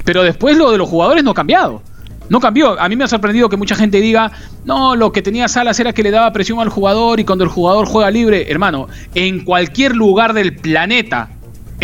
[0.05, 1.81] pero después lo de los jugadores no ha cambiado.
[2.29, 2.79] No cambió.
[2.79, 4.31] A mí me ha sorprendido que mucha gente diga,
[4.63, 7.49] no, lo que tenía Salas era que le daba presión al jugador y cuando el
[7.49, 11.29] jugador juega libre, hermano, en cualquier lugar del planeta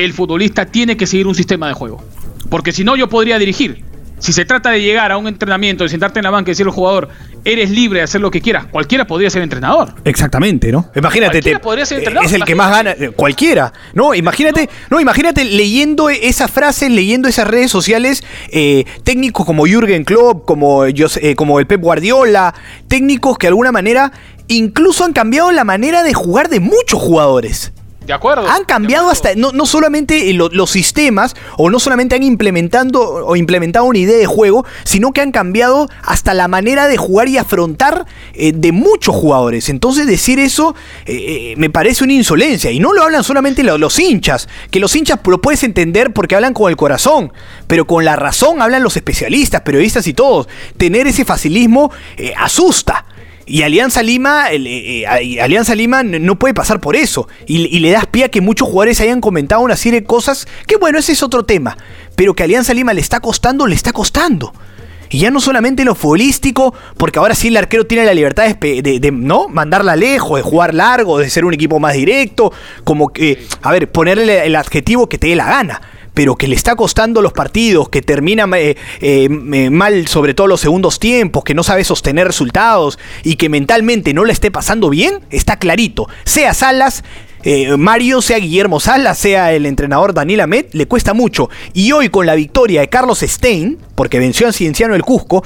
[0.05, 2.03] el futbolista tiene que seguir un sistema de juego.
[2.49, 3.83] Porque si no, yo podría dirigir.
[4.19, 6.71] Si se trata de llegar a un entrenamiento, de sentarte en la banca y decirle
[6.71, 7.09] al jugador,
[7.45, 9.93] eres libre de hacer lo que quieras, cualquiera podría ser entrenador.
[10.03, 10.89] Exactamente, ¿no?
[10.93, 14.13] Imagínate, podría ser entrenador, es el que más gana, eh, cualquiera, ¿no?
[14.13, 20.45] Imagínate, no, imagínate leyendo esa frase, leyendo esas redes sociales, eh, técnicos como Jürgen Klopp,
[20.45, 22.53] como, yo, eh, como el Pep Guardiola,
[22.89, 24.12] técnicos que de alguna manera
[24.49, 27.71] incluso han cambiado la manera de jugar de muchos jugadores.
[28.10, 28.50] De acuerdo.
[28.50, 33.86] Han cambiado hasta, no, no solamente los sistemas, o no solamente han implementando o implementado
[33.86, 38.08] una idea de juego, sino que han cambiado hasta la manera de jugar y afrontar
[38.34, 39.69] eh, de muchos jugadores.
[39.69, 40.74] Entonces decir eso
[41.06, 42.72] eh, eh, me parece una insolencia.
[42.72, 46.34] Y no lo hablan solamente los, los, hinchas, que los hinchas lo puedes entender porque
[46.34, 47.32] hablan con el corazón,
[47.67, 50.48] pero con la razón hablan los especialistas, periodistas y todos.
[50.78, 51.91] Tener ese facilismo
[52.38, 53.06] asusta.
[53.49, 57.27] Y Alianza Lima, eh, eh, Alianza Lima no puede pasar por eso.
[57.47, 60.77] Y, le das pie a que muchos jugadores hayan comentado una serie de cosas que,
[60.77, 61.75] bueno, ese es otro tema.
[62.15, 64.53] Pero que Alianza Lima le está costando, le está costando.
[65.09, 68.81] Y ya no solamente lo futbolístico, porque ahora sí el arquero tiene la libertad de,
[68.83, 69.47] de, ¿no?
[69.47, 73.91] mandarla lejos, de jugar largo, de ser un equipo más directo, como que, a ver,
[73.91, 75.81] ponerle el adjetivo que te dé la gana
[76.19, 79.29] pero que le está costando los partidos, que termina eh, eh,
[79.69, 84.25] mal sobre todo los segundos tiempos, que no sabe sostener resultados y que mentalmente no
[84.25, 86.10] le esté pasando bien, está clarito.
[86.25, 87.05] Sea Salas,
[87.43, 91.49] eh, Mario, sea Guillermo Salas, sea el entrenador Daniel Amet, le cuesta mucho.
[91.71, 95.45] Y hoy con la victoria de Carlos Stein, porque venció a Cienciano el Cusco,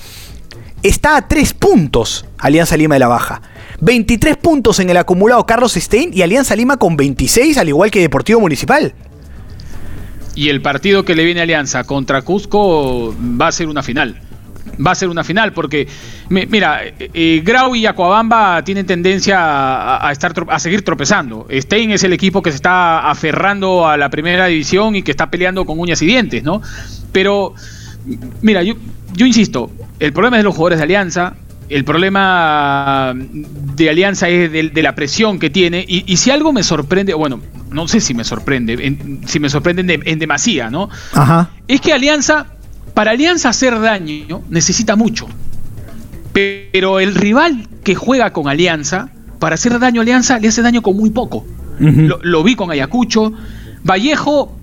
[0.81, 3.43] está a tres puntos Alianza Lima de la Baja.
[3.81, 7.99] 23 puntos en el acumulado Carlos Stein y Alianza Lima con 26, al igual que
[7.99, 8.95] Deportivo Municipal.
[10.35, 14.19] Y el partido que le viene a Alianza contra Cusco va a ser una final.
[14.85, 15.87] Va a ser una final porque,
[16.29, 21.47] mira, eh, eh, Grau y Acuabamba tienen tendencia a, estar a seguir tropezando.
[21.51, 25.29] Stein es el equipo que se está aferrando a la primera división y que está
[25.29, 26.61] peleando con uñas y dientes, ¿no?
[27.11, 27.53] Pero,
[28.41, 28.75] mira, yo,
[29.13, 29.69] yo insisto,
[29.99, 31.35] el problema es de los jugadores de Alianza,
[31.73, 35.83] el problema de Alianza es de, la presión que tiene.
[35.87, 40.19] Y, si algo me sorprende, bueno, no sé si me sorprende, si me sorprende en,
[40.19, 40.89] demasía, ¿no?
[41.13, 41.49] Ajá.
[41.67, 42.47] Es que Alianza,
[42.93, 45.27] para Alianza hacer daño, necesita mucho.
[46.31, 49.09] Pero el rival que juega con Alianza,
[49.39, 51.45] para hacer daño a Alianza, le hace daño con muy poco.
[51.79, 53.33] lo, lo, vi con Ayacucho.
[53.83, 54.55] Vallejo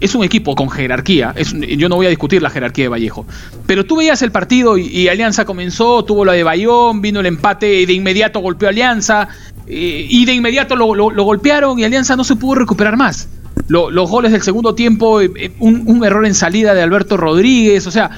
[0.00, 1.34] es un equipo con jerarquía.
[1.76, 3.26] yo no voy a discutir la jerarquía de Vallejo.
[3.66, 7.80] Pero tú veías el partido y, Alianza comenzó, tuvo la de Bayón, vino el empate
[7.80, 9.28] y de inmediato golpeó a Alianza.
[9.66, 13.28] Eh, y de inmediato lo, golpearon y Alianza no se pudo recuperar más.
[13.68, 17.90] los goles del segundo tiempo, eh, eh, un, error en salida de Alberto Rodríguez, o
[17.90, 18.10] sea,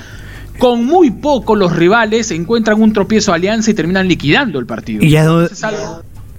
[0.58, 5.04] con muy poco los rivales encuentran un tropiezo a Alianza y terminan liquidando el partido.
[5.04, 5.10] Y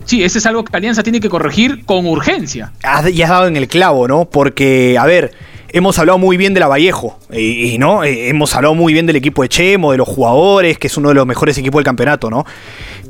[0.10, 2.72] Sí, ese es algo que Alianza tiene que corregir con urgencia.
[3.14, 4.26] y has dado en el clavo, ¿no?
[4.26, 5.34] Porque, a ver,
[5.68, 8.04] hemos hablado muy bien de la Vallejo, y, ¿no?
[8.04, 11.10] Eh, hemos hablado muy bien del equipo de Chemo, de los jugadores, que es uno
[11.10, 12.44] de los mejores equipos del campeonato, ¿no?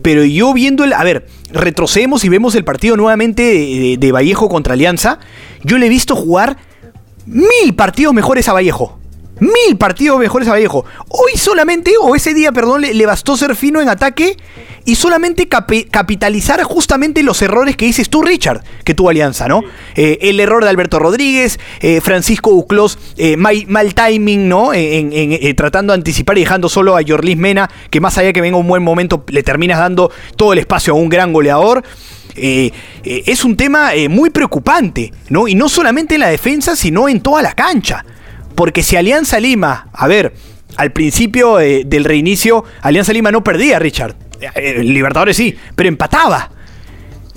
[0.01, 0.91] Pero yo viendo el.
[0.91, 5.19] A ver, retrocedemos y vemos el partido nuevamente de, de Vallejo contra Alianza.
[5.63, 6.57] Yo le he visto jugar
[7.25, 8.98] mil partidos mejores a Vallejo
[9.39, 10.85] mil partidos mejores a Vallejo.
[11.09, 14.37] Hoy solamente, o ese día, perdón, le, bastó ser fino en ataque
[14.85, 19.63] y solamente capitalizar justamente los errores que dices tú, Richard, que tuvo Alianza, ¿no?
[19.95, 24.73] Eh, el error de Alberto Rodríguez, eh, Francisco Uclos, eh, mal, timing, ¿no?
[24.73, 28.57] En, tratando de anticipar y dejando solo a Jorlis Mena, que más allá que venga
[28.57, 31.83] un buen momento, le terminas dando todo el espacio a un gran goleador.
[32.35, 35.47] es un tema muy preocupante, ¿no?
[35.47, 38.05] Y no solamente en la defensa, sino en toda la cancha.
[38.59, 40.33] Porque si Alianza Lima, a ver,
[40.75, 44.17] al principio eh, del reinicio, Alianza Lima no perdía, Richard.
[44.53, 46.51] Eh, Libertadores sí, pero empataba.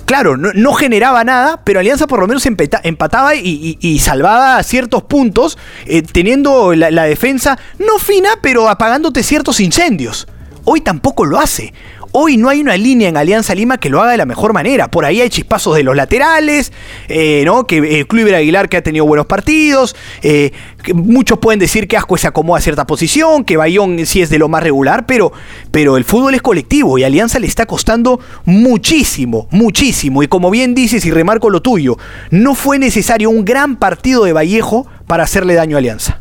[0.03, 6.01] Claro, no, generaba nada, pero Alianza por lo menos empataba y, salvaba ciertos puntos, eh,
[6.01, 10.27] teniendo la defensa no fina, pero apagándote ciertos incendios.
[10.65, 11.73] Hoy tampoco lo hace.
[12.15, 14.91] Hoy no hay una línea en Alianza Lima que lo haga de la mejor manera.
[14.91, 16.71] Por ahí hay chispazos de los laterales,
[17.07, 17.65] eh, ¿no?
[17.65, 19.95] Que eh, Cluiver Aguilar que ha tenido buenos partidos.
[20.21, 20.51] Eh,
[20.93, 24.37] muchos pueden decir que Asco se acomoda a cierta posición, que Bayón sí es de
[24.37, 25.33] lo más regular, pero,
[25.71, 30.21] pero el fútbol es colectivo y Alianza le está costando muchísimo, muchísimo.
[30.21, 31.97] Y como bien dices y remarco lo tuyo,
[32.29, 36.19] no fue necesario un gran partido de Vallejo para hacerle daño a Alianza.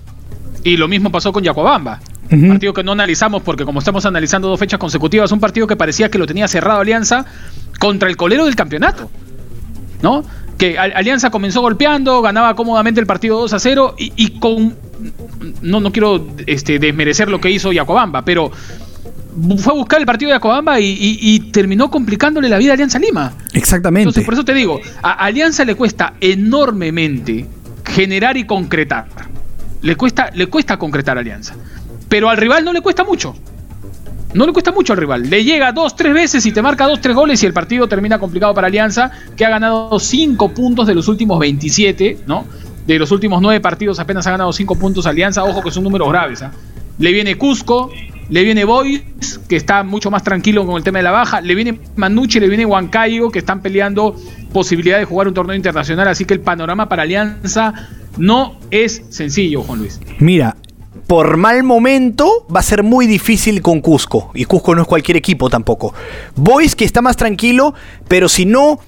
[0.64, 2.00] Y lo mismo pasó con Yacobamba.
[2.30, 5.76] Un partido que no analizamos porque como estamos analizando dos fechas consecutivas, un partido que
[5.76, 7.26] parecía que lo tenía cerrado Alianza
[7.78, 9.11] contra el colero del campeonato.
[10.00, 10.24] ¿No?
[10.56, 14.76] Que Alianza comenzó golpeando, ganaba cómodamente el partido 2 a 0 y, con...
[15.61, 18.50] No, no quiero este, desmerecer lo que hizo Yacobamba, pero
[19.58, 23.32] fue a buscar el partido de Yacobamba y, terminó complicándole la vida a Alianza Lima.
[23.52, 24.02] Exactamente.
[24.02, 27.46] Entonces, por eso te digo, a Alianza le cuesta enormemente
[27.85, 29.06] generar y concretar.
[29.80, 31.54] Le cuesta, le cuesta concretar Alianza.
[32.12, 33.35] Pero al rival no le cuesta mucho.
[34.35, 35.31] No le cuesta mucho al rival.
[35.31, 38.18] Le llega dos, tres veces y te marca dos, tres goles y el partido termina
[38.18, 42.44] complicado para Alianza, que ha ganado cinco puntos de los últimos 27, ¿no?
[42.87, 45.42] De los últimos nueve partidos apenas ha ganado cinco puntos Alianza.
[45.44, 46.42] Ojo que son números graves.
[46.42, 46.53] ¿ah?
[46.98, 47.90] Le viene Cusco,
[48.29, 51.55] le viene Boys, que está mucho más tranquilo con el tema de la baja, le
[51.55, 54.16] viene Manucci, le viene Huancayo, que están peleando
[54.53, 57.72] posibilidad de jugar un torneo internacional, así que el panorama para Alianza
[58.18, 59.98] no es sencillo, Juan Luis.
[60.18, 60.57] Mira,
[61.12, 64.31] por mal momento va a ser muy difícil con Cusco.
[64.33, 65.92] Y Cusco no es cualquier equipo tampoco.
[66.37, 67.75] Boys que está más tranquilo,
[68.09, 68.81] pero si no,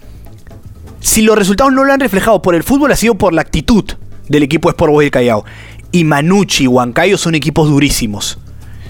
[1.01, 3.85] si los resultados no lo han reflejado por el fútbol, ha sido por la actitud
[4.27, 5.45] del equipo Sport Boys del Callao.
[5.93, 8.39] Y Manucci y Huancayo son equipos durísimos.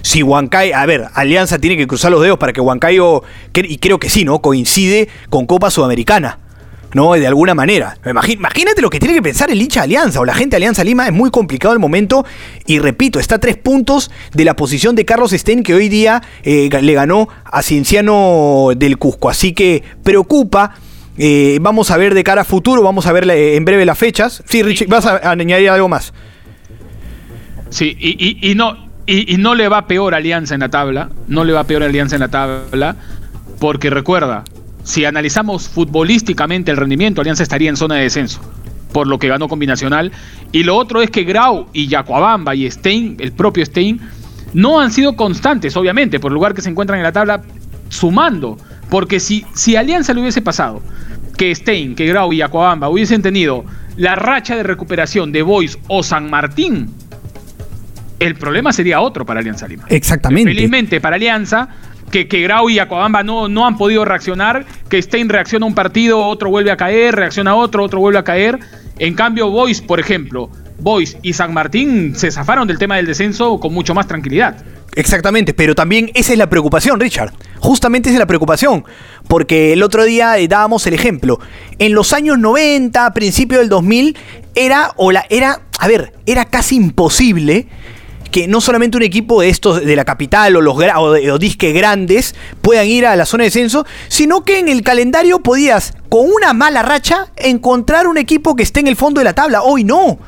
[0.03, 3.99] Si Huancayo, a ver, Alianza tiene que cruzar los dedos para que Huancayo, y creo
[3.99, 4.43] que sí, ¿no?
[4.43, 6.39] Coincide con Copa Sudamericana.
[6.95, 7.13] ¿No?
[7.13, 7.99] De alguna manera.
[8.07, 11.07] Imagínate lo que tiene que pensar el hincha Alianza o la gente de Alianza Lima.
[11.07, 12.25] Es muy complicado el momento.
[12.67, 16.23] Y repito, está a tres puntos de la posición de Carlos Stein, que hoy día
[16.43, 19.29] eh, le ganó a Cienciano del Cusco.
[19.29, 20.77] Así que preocupa.
[21.17, 24.43] Eh, vamos a ver de cara a futuro, vamos a ver en breve las fechas.
[24.47, 26.13] Sí, Richie, vas a, añadir algo más.
[27.71, 28.77] Sí, y, no,
[29.07, 31.11] y, no le va peor Alianza en la tabla.
[31.29, 32.97] No le va peor Alianza en la tabla.
[33.61, 34.45] Porque recuerda,
[34.85, 38.41] si analizamos futbolísticamente el rendimiento, Alianza estaría en zona de descenso,
[38.93, 40.13] por lo que ganó combinacional.
[40.53, 44.01] Y lo otro es que Grau y Yacuabamba y Stein, el propio Stein,
[44.53, 47.43] no han sido constantes, obviamente, por el lugar que se encuentran en la tabla,
[47.89, 48.59] sumando.
[48.91, 50.83] Porque si, si Alianza le hubiese pasado
[51.37, 53.65] que Stein, que Grau y Yacuabamba hubiesen tenido
[53.97, 56.91] la racha de recuperación de Boys o San Martín,
[58.21, 59.85] el problema sería otro para Alianza Lima.
[59.89, 60.51] Exactamente.
[60.51, 61.69] Felizmente para Alianza
[62.15, 65.75] que, que Grau y Acobamba no, no han podido reaccionar, que Stein reacciona a un
[65.75, 68.61] partido, otro vuelve a caer, reacciona a otro, otro vuelve a caer.
[69.01, 70.49] En cambio, Boys, por ejemplo,
[70.79, 74.65] Boys y San Martín se zafaron del tema del descenso con mucho más tranquilidad.
[74.95, 77.33] Exactamente, pero también esa es la preocupación, Richard.
[77.59, 78.85] Justamente esa es la preocupación,
[79.27, 81.41] porque el otro día eh, dábamos el ejemplo.
[81.81, 84.17] En los años 90, principio del 2000,
[84.55, 87.67] era, o la, era, a ver, era casi imposible
[88.35, 92.35] que no solamente un equipo de estos de la capital o los o, disque grandes
[92.63, 96.53] puedan ir a la zona de descenso, sino que en el calendario podías, con una
[96.53, 99.63] mala racha, encontrar un equipo que esté en el fondo de la tabla.
[99.63, 100.19] Hoy no.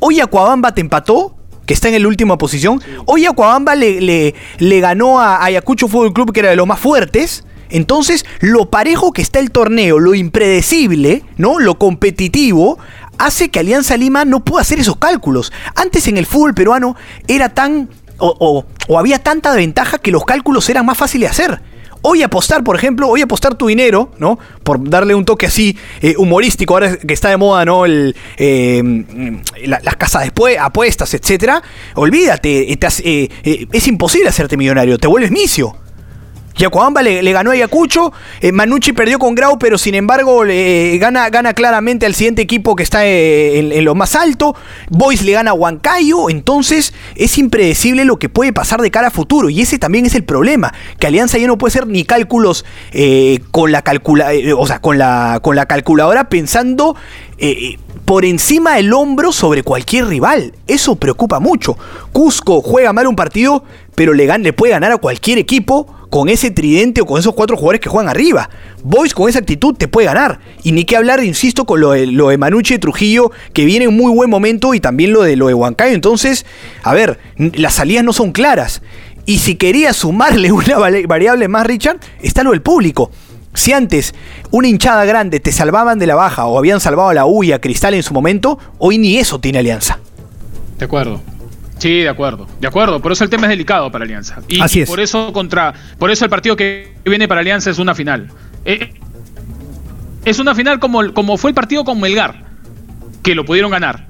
[0.00, 2.82] Hoy Acuabamba te empató, que está en la última posición.
[3.04, 6.80] Hoy Acuabamba le, le, le ganó a Ayacucho Fútbol Club, que era de los más
[6.80, 7.44] fuertes.
[7.70, 11.58] Entonces, lo parejo que está el torneo, lo impredecible, ¿no?
[11.58, 12.78] Lo competitivo,
[13.18, 15.52] hace que Alianza Lima no pueda hacer esos cálculos.
[15.74, 18.64] Antes en el fútbol peruano era tan o,
[18.96, 21.60] había tanta ventaja que los cálculos eran más fáciles de hacer.
[22.02, 24.38] Hoy apostar, por ejemplo, hoy apostar tu dinero, ¿no?
[24.62, 27.84] Por darle un toque así eh, humorístico, ahora que está de moda, ¿no?
[27.84, 28.82] El, eh,
[29.64, 31.60] las casas de apuestas, etcétera.
[31.96, 35.76] Olvídate, eh, es imposible hacerte millonario, te vuelves misio.
[36.58, 40.42] Yacuamba le, ganó a Ayacucho, eh, Manucci perdió con Grau, pero sin embargo
[40.98, 44.56] gana, gana claramente al siguiente equipo que está eh, en, lo más alto.
[44.90, 49.10] Boys le gana a Huancayo, entonces es impredecible lo que puede pasar de cara a
[49.12, 49.48] futuro.
[49.50, 53.38] Y ese también es el problema, que Alianza ya no puede hacer ni cálculos eh,
[53.52, 56.96] con, la calcula o sea, con, la, con la calculadora pensando
[58.04, 60.54] por encima del hombro sobre cualquier rival.
[60.66, 61.78] Eso preocupa mucho.
[62.10, 63.62] Cusco juega mal un partido,
[63.94, 67.56] pero le, le puede ganar a cualquier equipo con ese tridente o con esos cuatro
[67.56, 68.48] jugadores que juegan arriba.
[68.82, 70.40] Boys con esa actitud te puede ganar.
[70.62, 73.86] Y ni que hablar, insisto, con lo de, lo de Manucci y Trujillo, que viene
[73.86, 75.94] en muy buen momento, y también lo de lo de Huancayo.
[75.94, 76.46] Entonces,
[76.82, 78.82] a ver, las salidas no son claras.
[79.26, 83.10] Y si quería sumarle una variable más, Richard, está lo del público.
[83.54, 84.14] Si antes
[84.50, 87.52] una hinchada grande te salvaban de la baja o habían salvado a la U y
[87.52, 89.98] a Cristal en su momento, hoy ni eso tiene alianza.
[90.78, 91.20] De acuerdo.
[91.78, 93.00] Sí, de acuerdo, de acuerdo.
[93.00, 94.40] Por eso el tema es delicado para Alianza.
[94.48, 94.88] Y, Así es.
[94.88, 98.28] por eso contra, por eso el partido que viene para Alianza es una final.
[98.64, 98.92] Eh,
[100.24, 102.44] es una final como, como fue el partido con Melgar,
[103.22, 104.06] que lo pudieron ganar,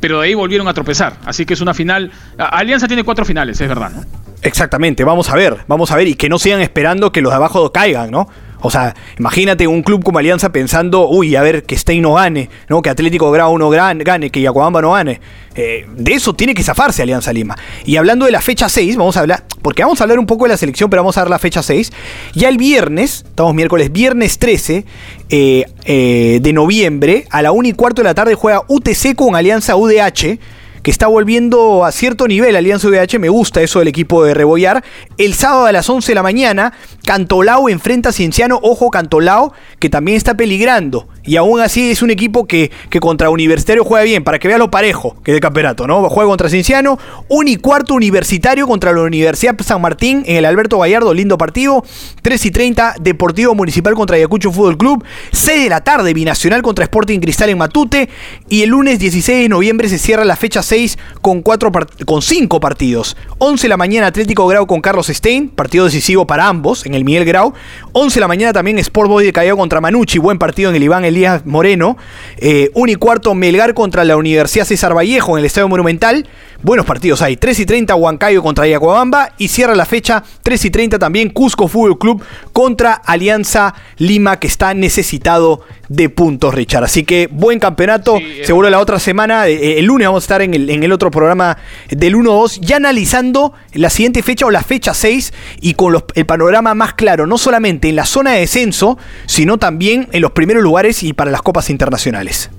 [0.00, 1.16] pero de ahí volvieron a tropezar.
[1.24, 2.10] Así que es una final.
[2.36, 4.04] Alianza tiene cuatro finales, es verdad, ¿no?
[4.42, 7.36] Exactamente, vamos a ver, vamos a ver, y que no sigan esperando que los de
[7.36, 8.28] abajo caigan, ¿no?
[8.62, 12.48] O sea, imagínate un club como Alianza pensando, uy, a ver, que Stein no gane,
[12.68, 12.80] ¿no?
[12.80, 15.20] que Atlético Grau no gane, que Yacuabamba no gane.
[15.54, 17.56] Eh, de eso tiene que zafarse Alianza Lima.
[17.84, 20.44] Y hablando de la fecha 6, vamos a hablar, porque vamos a hablar un poco
[20.44, 21.92] de la selección, pero vamos a dar la fecha 6.
[22.34, 24.84] Ya el viernes, estamos miércoles, viernes 13
[25.28, 29.34] eh, eh, de noviembre, a la 1 y cuarto de la tarde juega UTC con
[29.34, 30.38] Alianza UDH
[30.82, 34.82] que está volviendo a cierto nivel Alianza UDH, me gusta eso del equipo de Rebollar.
[35.16, 36.72] El sábado a las 11 de la mañana,
[37.04, 41.08] Cantolao enfrenta a Cienciano, ojo Cantolao, que también está peligrando.
[41.24, 44.58] Y aún así es un equipo que, que contra Universitario juega bien, para que veas
[44.58, 46.08] lo parejo que es el campeonato, ¿no?
[46.08, 46.98] Juega contra Cienciano,
[47.28, 51.84] un y cuarto Universitario contra la Universidad San Martín en el Alberto Gallardo, lindo partido.
[52.22, 55.04] 3 y 30, Deportivo Municipal contra Ayacucho Fútbol Club.
[55.32, 58.08] 6 de la tarde, Binacional contra Sporting Cristal en Matute.
[58.48, 61.70] Y el lunes 16 de noviembre se cierra la fecha 6 con, cuatro
[62.06, 63.16] con 5 partidos.
[63.38, 67.04] 11 de la mañana, Atlético Grau con Carlos Stein, partido decisivo para ambos en el
[67.04, 67.52] Miguel Grau.
[67.92, 70.82] 11 de la mañana también Sport Boy de Callao contra Manucci, buen partido en el
[70.82, 71.96] Iván Elías Moreno.
[72.38, 76.26] Eh, 1 y cuarto, Melgar contra la Universidad César Vallejo en el Estadio Monumental.
[76.62, 77.36] Buenos partidos hay.
[77.36, 79.30] 3 y 30 Huancayo contra Yacuabamba.
[79.38, 84.46] Y cierra la fecha 3 y 30 también Cusco Fútbol Club contra Alianza Lima que
[84.46, 86.84] está necesitado de puntos, Richard.
[86.84, 88.18] Así que buen campeonato.
[88.44, 90.92] Seguro la otra semana, eh, eh, el lunes vamos a estar en el, en el
[90.92, 91.58] otro programa
[91.90, 96.74] del 1-2, ya analizando la siguiente fecha o la fecha 6 y con el panorama
[96.74, 101.01] más claro, no solamente en la zona de descenso, sino también en los primeros lugares
[101.02, 102.50] y para las copas internacionales.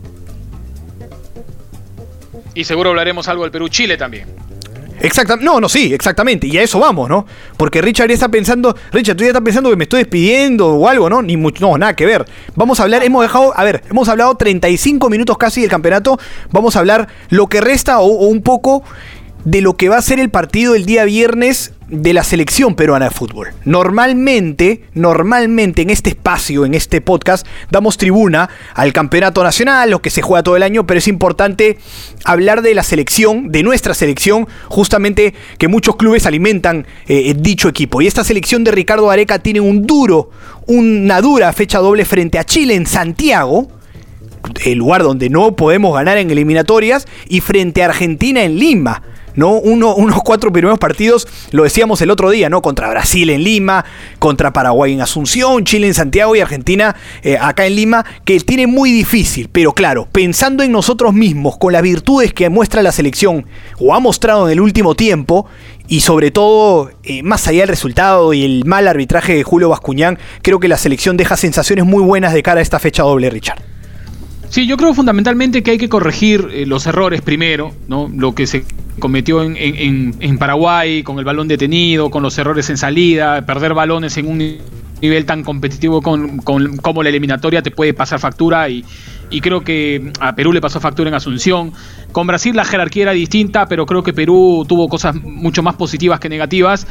[2.55, 4.27] Y seguro hablaremos algo del Perú-Chile también.
[4.99, 7.25] Exactamente, no, no, sí, exactamente, y a eso vamos, ¿no?
[7.57, 10.87] Porque Richard ya está pensando, Richard, tú ya estás pensando que me estoy despidiendo o
[10.87, 11.21] algo, ¿no?
[11.21, 12.25] Ni mucho, no, nada que ver.
[12.55, 16.19] Vamos a hablar, hemos dejado, a ver, hemos hablado 35 minutos casi del campeonato,
[16.51, 18.83] vamos a hablar lo que resta o, o un poco
[19.45, 23.05] de lo que va a ser el partido el día viernes de la selección peruana
[23.05, 23.49] de fútbol.
[23.65, 30.09] Normalmente, normalmente en este espacio, en este podcast, damos tribuna al campeonato nacional, lo que
[30.09, 31.77] se juega todo el año, pero es importante
[32.23, 38.01] hablar de la selección, de nuestra selección, justamente que muchos clubes alimentan eh, dicho equipo.
[38.01, 40.31] Y esta selección de Ricardo Areca tiene un duro,
[40.65, 43.67] una dura fecha doble frente a Chile en Santiago
[44.65, 49.01] el lugar donde no podemos ganar en eliminatorias, y frente a Argentina en Lima.
[49.35, 49.53] ¿No?
[49.53, 52.61] unos cuatro primeros partidos, lo decíamos el otro día, ¿no?
[52.61, 53.85] Contra Brasil en Lima,
[54.19, 58.67] contra Paraguay en Asunción, Chile en Santiago y Argentina eh, acá en Lima, que tiene
[58.67, 63.45] muy difícil, pero claro, pensando en nosotros mismos, con las virtudes que muestra la selección
[63.79, 65.47] o ha mostrado en el último tiempo,
[65.87, 70.17] y sobre todo, eh, más allá del resultado y el mal arbitraje de Julio Bascuñán,
[70.41, 73.61] creo que la selección deja sensaciones muy buenas de cara a esta fecha doble, Richard.
[74.49, 78.09] Sí, yo creo fundamentalmente que hay que corregir eh, los errores primero, ¿no?
[78.15, 78.63] Lo que se
[78.99, 84.27] cometió en, Paraguay con el balón detenido, con los errores en salida, perder balones en
[84.27, 84.57] un
[85.01, 88.85] nivel tan competitivo con, como la eliminatoria te puede pasar factura y,
[89.41, 91.73] creo que a Perú le pasó factura en Asunción.
[92.11, 96.19] Con Brasil la jerarquía era distinta, pero creo que Perú tuvo cosas mucho más positivas
[96.19, 96.85] que negativas.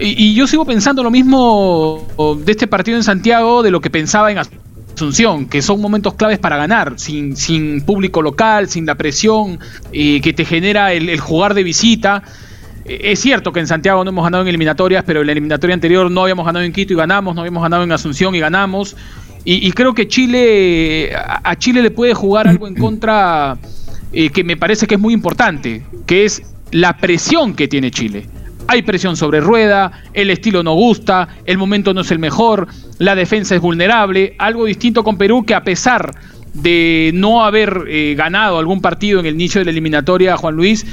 [0.00, 2.06] Y, y yo sigo pensando lo mismo
[2.42, 4.63] de este partido en Santiago de lo que pensaba en Asunción
[4.94, 9.58] Asunción, que son momentos claves para ganar, sin, sin público local, sin la presión
[9.92, 12.22] eh, que te genera el, jugar de visita.
[12.84, 15.74] Eh, es cierto que en Santiago no hemos ganado en eliminatorias, pero en la eliminatoria
[15.74, 18.96] anterior no habíamos ganado en Quito y ganamos, no habíamos ganado en Asunción y ganamos.
[19.46, 23.58] Y, creo que Chile, a Chile le puede jugar algo en contra
[24.10, 28.26] eh, que me parece que es muy importante, que es la presión que tiene Chile
[28.68, 33.14] hay presión sobre rueda, el estilo no gusta, el momento no es el mejor, la
[33.14, 36.14] defensa es vulnerable, algo distinto con Perú que a pesar
[36.54, 40.86] de no haber eh, ganado algún partido en el inicio de la eliminatoria, Juan Luis,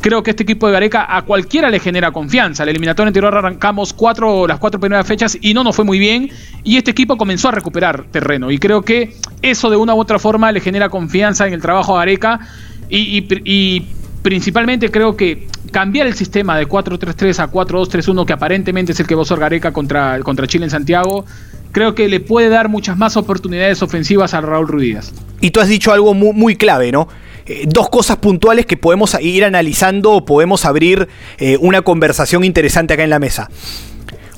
[0.00, 2.64] creo que este equipo de Gareca a cualquiera le genera confianza.
[2.64, 6.30] La eliminatoria anterior arrancamos cuatro, las cuatro primeras fechas y no nos fue muy bien.
[6.64, 8.50] Y este equipo comenzó a recuperar terreno.
[8.50, 11.96] Y creo que eso de una u otra forma le genera confianza en el trabajo
[11.96, 12.40] a Gareca.
[12.88, 13.86] y
[14.22, 19.14] principalmente creo que cambiar el sistema de 4-3-3 a 4-2-3-1, que aparentemente es el que
[19.14, 21.24] vos Gareca contra, contra Chile en Santiago,
[21.72, 25.12] creo que le puede dar muchas más oportunidades ofensivas a Raúl Ruidíaz.
[25.40, 27.08] Y tú has dicho algo muy, clave, ¿no?
[27.46, 31.08] Eh, dos cosas puntuales que podemos ir analizando o podemos abrir
[31.38, 33.48] eh, una conversación interesante acá en la mesa.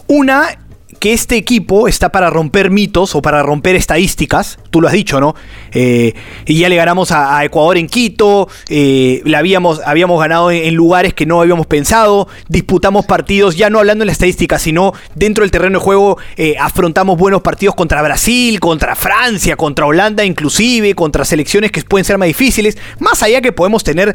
[0.06, 0.58] Una
[1.00, 5.18] que este equipo está para romper mitos o para romper estadísticas, tú lo has dicho,
[5.18, 5.34] ¿no?
[5.72, 6.12] Eh,
[6.44, 11.24] y ya le ganamos a, Ecuador en Quito, eh, habíamos, habíamos ganado en, lugares que
[11.24, 15.78] no habíamos pensado, disputamos partidos, ya no hablando en la estadística, sino dentro del terreno
[15.78, 21.72] de juego eh, afrontamos buenos partidos contra Brasil, contra Francia, contra Holanda inclusive, contra selecciones
[21.72, 24.14] que pueden ser más difíciles, más allá que podemos tener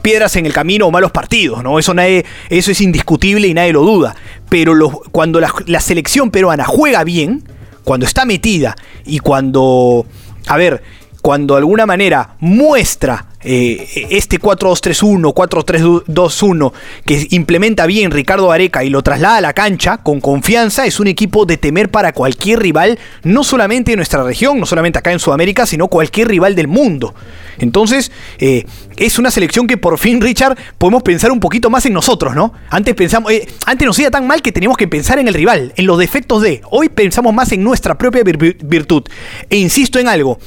[0.00, 1.78] piedras en el camino o malos partidos, ¿no?
[1.80, 4.14] Eso, nadie, eso es indiscutible y nadie lo duda
[4.48, 4.74] pero
[5.12, 7.42] cuando la, selección peruana juega bien,
[7.84, 10.06] cuando está metida y cuando,
[10.46, 10.82] a ver,
[11.22, 16.72] cuando de alguna manera muestra eh, este 4-2-3-1, 4-3-2-1
[17.04, 21.06] que implementa bien Ricardo Areca y lo traslada a la cancha con confianza, es un
[21.06, 25.20] equipo de temer para cualquier rival, no solamente de nuestra región, no solamente acá en
[25.20, 27.14] Sudamérica, sino cualquier rival del mundo.
[27.58, 28.64] Entonces, eh,
[28.96, 32.52] es una selección que por fin, Richard, podemos pensar un poquito más en nosotros, ¿no?
[32.70, 35.72] Antes pensamos, eh, antes nos iba tan mal que teníamos que pensar en el rival,
[35.76, 36.60] en los defectos de.
[36.70, 39.04] Hoy pensamos más en nuestra propia virtud.
[39.48, 40.38] E insisto en algo,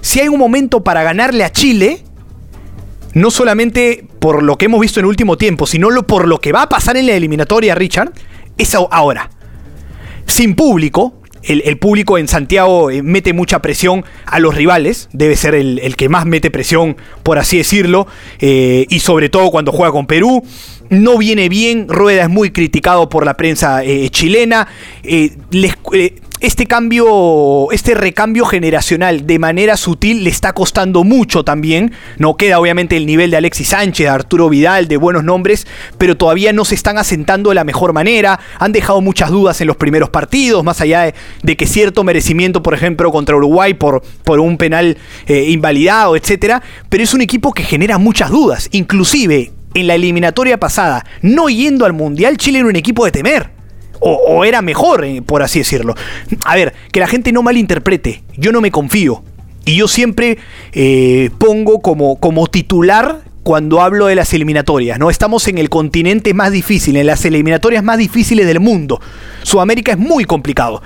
[0.00, 2.02] si hay un momento para ganarle a Chile,
[3.14, 6.52] no solamente por lo que hemos visto en el último tiempo, sino por lo que
[6.52, 8.12] va a pasar en la eliminatoria, Richard,
[8.56, 9.30] es ahora.
[10.26, 15.54] Sin público, el, público en Santiago eh, mete mucha presión a los rivales, debe ser
[15.54, 18.06] el, que más mete presión, por así decirlo,
[18.40, 20.44] eh, y sobre todo cuando juega con Perú.
[20.90, 24.68] No viene bien, Rueda es muy criticado por la prensa eh, chilena.
[25.02, 25.74] Les,
[26.40, 31.92] este cambio, este recambio generacional de manera sutil le está costando mucho también.
[32.16, 35.66] No queda obviamente el nivel de Alexis Sánchez, Arturo Vidal, de buenos nombres,
[35.98, 38.38] pero todavía no se están asentando de la mejor manera.
[38.60, 41.12] Han dejado muchas dudas en los primeros partidos, más allá
[41.42, 46.62] de, que cierto merecimiento, por ejemplo, contra Uruguay por, por un penal eh, invalidado, etcétera.
[46.88, 48.68] Pero es un equipo que genera muchas dudas.
[48.70, 53.57] Inclusive en la eliminatoria pasada, no yendo al Mundial, Chile era un equipo de temer
[54.00, 55.94] o, era mejor, eh, por así decirlo.
[56.44, 59.22] A ver, que la gente no malinterprete, yo no me confío.
[59.64, 60.38] Y yo siempre
[60.72, 65.10] eh, pongo como, como titular cuando hablo de las eliminatorias, ¿no?
[65.10, 69.00] Estamos en el continente más difícil, en las eliminatorias más difíciles del mundo.
[69.42, 70.82] Sudamérica es muy complicado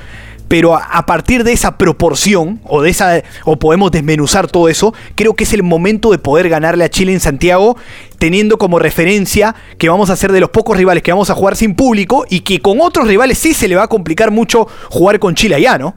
[0.52, 5.32] pero a, partir de esa proporción o de esa o podemos desmenuzar todo eso, creo
[5.32, 7.78] que es el momento de poder ganarle a Chile en Santiago
[8.18, 11.56] teniendo como referencia que vamos a ser de los pocos rivales que vamos a jugar
[11.56, 15.18] sin público y que con otros rivales sí se le va a complicar mucho jugar
[15.18, 15.94] con Chile allá, ¿no?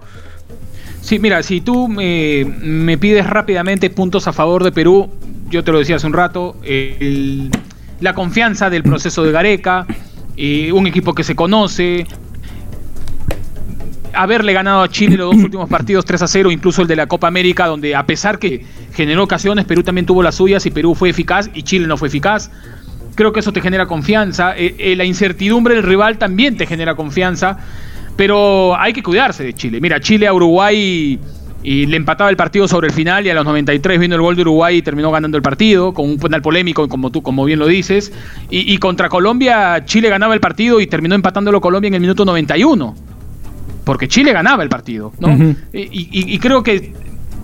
[1.01, 5.09] Sí, mira, si tú me, pides rápidamente puntos a favor de Perú,
[5.49, 6.55] yo te lo decía hace un rato,
[7.99, 9.85] la confianza del proceso de Gareca,
[10.37, 12.07] eh, un equipo que se conoce,
[14.15, 17.07] haberle ganado a Chile los dos últimos partidos 3 a 0, incluso el de la
[17.07, 20.95] Copa América, donde a pesar que generó ocasiones, Perú también tuvo las suyas y Perú
[20.95, 22.51] fue eficaz y Chile no fue eficaz.
[23.15, 24.57] Creo que eso te genera confianza.
[24.57, 27.57] Eh, eh, la incertidumbre del rival también te genera confianza.
[28.15, 29.81] Pero hay que cuidarse de Chile.
[29.81, 31.19] Mira, Chile a Uruguay
[31.65, 34.35] y le empataba el partido sobre el final y a los 93 vino el gol
[34.35, 37.57] de Uruguay y terminó ganando el partido con un penal polémico como tú como bien
[37.57, 38.13] lo dices
[38.51, 42.93] y, contra Colombia Chile ganaba el partido y terminó empatándolo Colombia en el minuto 91
[43.85, 45.55] porque Chile ganaba el partido, ¿no?
[45.71, 46.93] y, creo que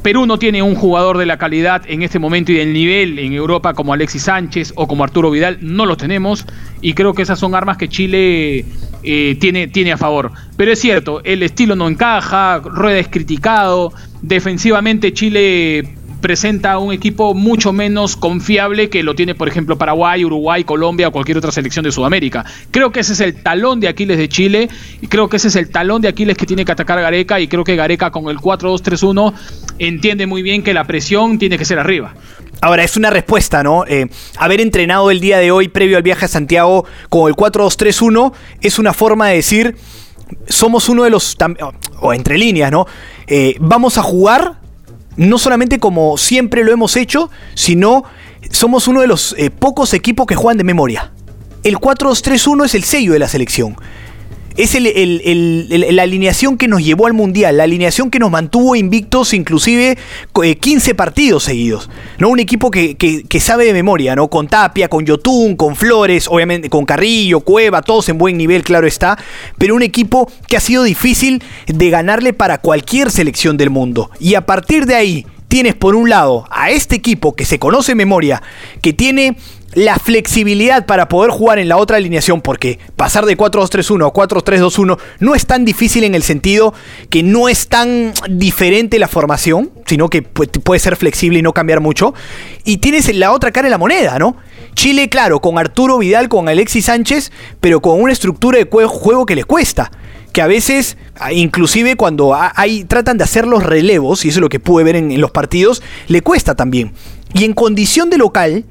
[0.01, 3.33] Perú no tiene un jugador de la calidad en este momento y del nivel en
[3.33, 6.45] Europa como Alexis Sánchez o como Arturo Vidal, no los tenemos
[6.81, 8.65] y creo que esas son armas que Chile
[9.03, 10.31] eh, tiene, tiene a favor.
[10.57, 17.34] Pero es cierto, el estilo no encaja, Rueda es criticado, defensivamente Chile presenta un equipo
[17.34, 21.84] mucho menos confiable que lo tiene, por ejemplo, Paraguay, Uruguay, Colombia o cualquier otra selección
[21.84, 22.45] de Sudamérica.
[22.72, 24.69] Creo que ese es el talón de Aquiles de Chile
[25.01, 27.47] y creo que ese es el talón de Aquiles que tiene que atacar Gareca y
[27.47, 29.34] creo que Gareca con el 4-2-3-1
[29.80, 32.13] entiende muy bien que la presión tiene que ser arriba.
[32.61, 33.86] Ahora, es una respuesta, ¿no?
[33.88, 34.07] Eh,
[34.38, 38.78] haber entrenado el día de hoy previo al viaje a Santiago con el 4-2-3-1 es
[38.78, 39.76] una forma de decir,
[40.47, 41.36] somos uno de los,
[41.99, 42.86] o entre líneas, ¿no?
[43.28, 44.61] Eh, vamos a jugar
[45.18, 48.03] no solamente como siempre lo hemos hecho, sino
[48.49, 51.12] somos uno de los eh, pocos equipos que juegan de memoria.
[51.64, 53.76] El 4-2-3-1 es el sello de la selección.
[54.57, 59.97] Es la alineación que nos llevó al Mundial, la alineación que nos mantuvo invictos inclusive
[60.33, 61.89] 15 eh, partidos seguidos.
[62.17, 62.29] ¿no?
[62.29, 64.27] Un equipo que, sabe de memoria, ¿no?
[64.29, 68.87] Con Tapia, con Yotun, con Flores, obviamente con Carrillo, Cueva, todos en buen nivel, claro
[68.87, 69.17] está.
[69.57, 74.11] Pero un equipo que ha sido difícil de ganarle para cualquier selección del mundo.
[74.19, 77.93] Y a partir de ahí, tienes por un lado a este equipo que se conoce
[77.93, 78.41] memoria,
[78.81, 79.35] que tiene
[79.74, 84.97] la flexibilidad para poder jugar en la otra alineación, porque pasar de 4-2-3-1 a 4-3-2-1
[85.19, 86.74] no es tan difícil en el sentido
[87.09, 91.80] que no es tan diferente la formación, sino que puede ser flexible y no cambiar
[91.80, 92.13] mucho.
[92.65, 94.36] Y tienes la otra cara de la moneda, ¿no?
[94.74, 99.36] Chile, claro, con Arturo Vidal, con Alexis Sánchez, pero con una estructura de juego que
[99.36, 99.91] le cuesta
[100.32, 100.95] que a veces,
[101.34, 104.95] inclusive cuando hay, tratan de hacer los relevos, y eso es lo que pude ver
[104.95, 106.93] en, en los partidos, le cuesta también.
[107.34, 108.63] Y en condición de local,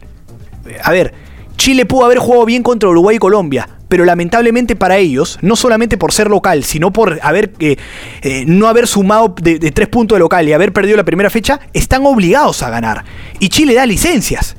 [0.83, 1.13] a ver,
[1.57, 5.99] Chile pudo haber jugado bien contra Uruguay y Colombia, pero lamentablemente para ellos, no solamente
[5.99, 7.77] por ser local, sino por haber eh,
[8.23, 11.61] eh, no haber sumado de, tres puntos de local y haber perdido la primera fecha,
[11.75, 13.05] están obligados a ganar.
[13.41, 14.57] Y Chile da licencias.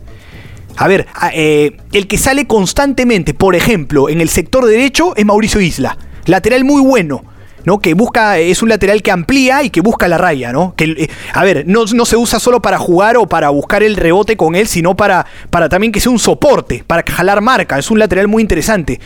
[0.78, 5.60] A ver, eh, el que sale constantemente, por ejemplo, en el sector derecho es Mauricio
[5.60, 7.24] Isla, lateral muy bueno,
[7.66, 7.80] ¿no?
[7.80, 10.74] Que busca, es un lateral que amplía y que busca la raya, ¿no?
[10.76, 13.96] Que, eh, a ver, no, no, se usa solo para jugar o para buscar el
[13.96, 17.78] rebote con él, sino para, para también que sea un soporte, para jalar marca.
[17.78, 19.00] Es un lateral muy interesante.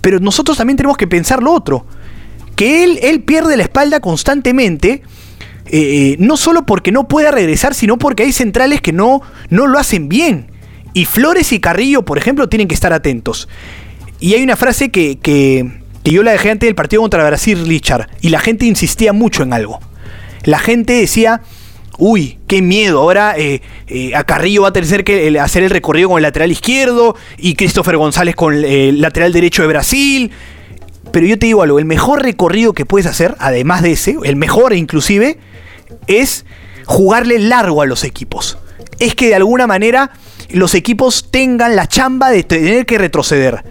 [0.00, 1.86] Pero nosotros también tenemos que pensar lo otro.
[2.56, 5.02] Que él, él pierde la espalda constantemente.
[5.66, 9.78] Eh, no solo porque no pueda regresar, sino porque hay centrales que no, no lo
[9.78, 10.50] hacen bien.
[10.94, 13.48] Y Flores y Carrillo, por ejemplo, tienen que estar atentos.
[14.20, 17.66] Y hay una frase que, que, que yo la dejé antes del partido contra Brasil,
[17.66, 19.80] Richard, y la gente insistía mucho en algo.
[20.44, 21.42] La gente decía,
[21.98, 26.08] uy, qué miedo, ahora eh, eh, a Carrillo va a tener que hacer el recorrido
[26.08, 30.30] con el lateral izquierdo y Christopher González con el lateral derecho de Brasil.
[31.12, 34.36] Pero yo te digo algo, el mejor recorrido que puedes hacer, además de ese, el
[34.36, 35.38] mejor inclusive,
[36.06, 36.44] es
[36.86, 38.58] jugarle largo a los equipos.
[38.98, 40.10] Es que de alguna manera
[40.50, 43.62] los equipos tengan la chamba de tener que retroceder.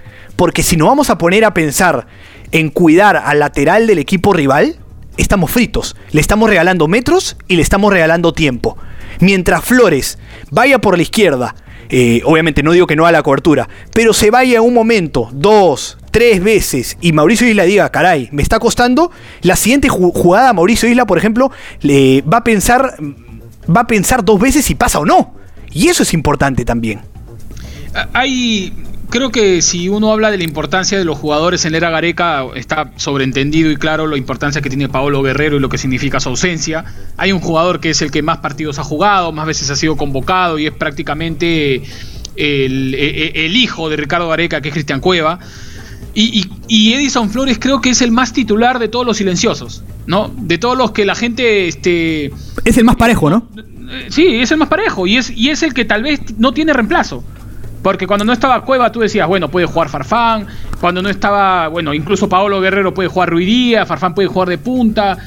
[0.42, 2.08] Porque si nos vamos a poner a pensar
[2.52, 4.78] en cuidar al lateral del equipo rival,
[5.16, 5.96] estamos fritos.
[6.14, 8.76] Le estamos regalando metros y le estamos regalando tiempo.
[9.20, 10.18] Mientras Flores
[10.50, 11.54] vaya por la izquierda,
[11.90, 16.00] eh, obviamente no digo que no a la cobertura, pero se vaya un momento, dos,
[16.10, 19.12] tres veces y Mauricio Isla diga, caray, me está costando,
[19.44, 22.96] la siguiente jugada Mauricio Isla, por ejemplo, le va a pensar,
[23.70, 25.36] va a pensar dos veces si pasa o no.
[25.72, 27.02] Y eso es importante también.
[28.14, 28.74] Hay
[29.12, 32.46] creo que si uno habla de la importancia de los jugadores en la era Gareca,
[32.56, 36.30] está sobreentendido y claro la importancia que tiene Paolo Guerrero y lo que significa su
[36.30, 36.86] ausencia.
[37.18, 39.98] Hay un jugador que es el que más partidos ha jugado, más veces ha sido
[39.98, 41.84] convocado y es prácticamente
[42.36, 45.40] el, hijo de Ricardo Gareca, que es Cristian Cueva.
[46.14, 50.34] Y, Edison Flores creo que es el más titular de todos los silenciosos, ¿no?
[50.36, 51.68] De todos los que la gente...
[51.68, 52.32] Este,
[52.64, 53.48] es el más parejo, ¿no?
[54.10, 56.72] Sí, es el más parejo y es, y es el que tal vez no tiene
[56.74, 57.24] reemplazo.
[57.82, 60.48] Porque cuando no estaba Cueva, tú decías, bueno, puede jugar Farfán.
[60.80, 65.18] Cuando no estaba, bueno, incluso Paolo Guerrero puede jugar Ruidía, Farfán puede jugar de punta.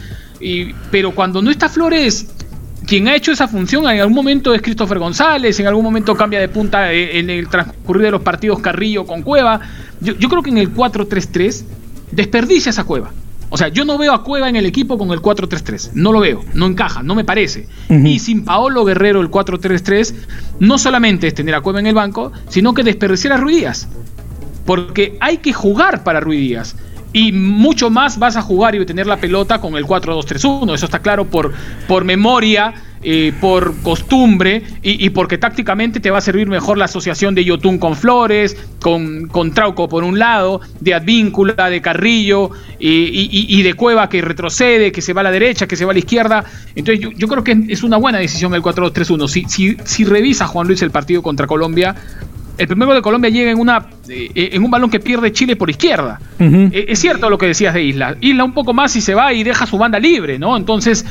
[0.40, 2.28] Y, pero cuando no está Flores,
[2.86, 6.38] quien ha hecho esa función en algún momento es Christopher González, en algún momento cambia
[6.38, 9.60] de punta eh, en el transcurrir de los partidos Carrillo con Cueva.
[10.00, 11.64] Yo, yo creo que en el 4-3-3
[12.12, 13.10] desperdicia esa Cueva.
[13.54, 15.92] O sea, yo no veo a Cueva en el equipo con el 4-3-3.
[15.94, 17.68] No lo veo, no encaja, no me parece.
[17.88, 20.12] Y sin Paolo Guerrero el 4-3-3,
[20.58, 23.86] no solamente es tener a Cueva en el banco, sino que desperdiciar a Ruidías.
[24.66, 26.74] Porque hay que jugar para Ruidías
[27.14, 30.74] y mucho más vas a jugar y tener la pelota con el 4-2-3-1.
[30.74, 31.52] Eso está claro por,
[31.86, 37.34] por memoria, eh, por costumbre y, porque tácticamente te va a servir mejor la asociación
[37.36, 42.50] de Yotun con Flores, con, con Trauco por un lado, de Advíncula, de Carrillo
[42.80, 45.94] y, de Cueva que retrocede, que se va a la derecha, que se va a
[45.94, 46.44] la izquierda.
[46.74, 49.28] Entonces yo, creo que es una buena decisión el 4-2-3-1.
[49.28, 51.94] Si, si, si revisa Juan Luis el partido contra Colombia,
[52.56, 55.70] el primero de Colombia llega en, una, eh, en un balón que pierde Chile por
[55.70, 56.20] izquierda.
[56.38, 58.16] Eh, es cierto lo que decías de Isla.
[58.20, 60.56] Isla un poco más y se va y deja su banda libre, ¿no?
[60.56, 61.04] Entonces,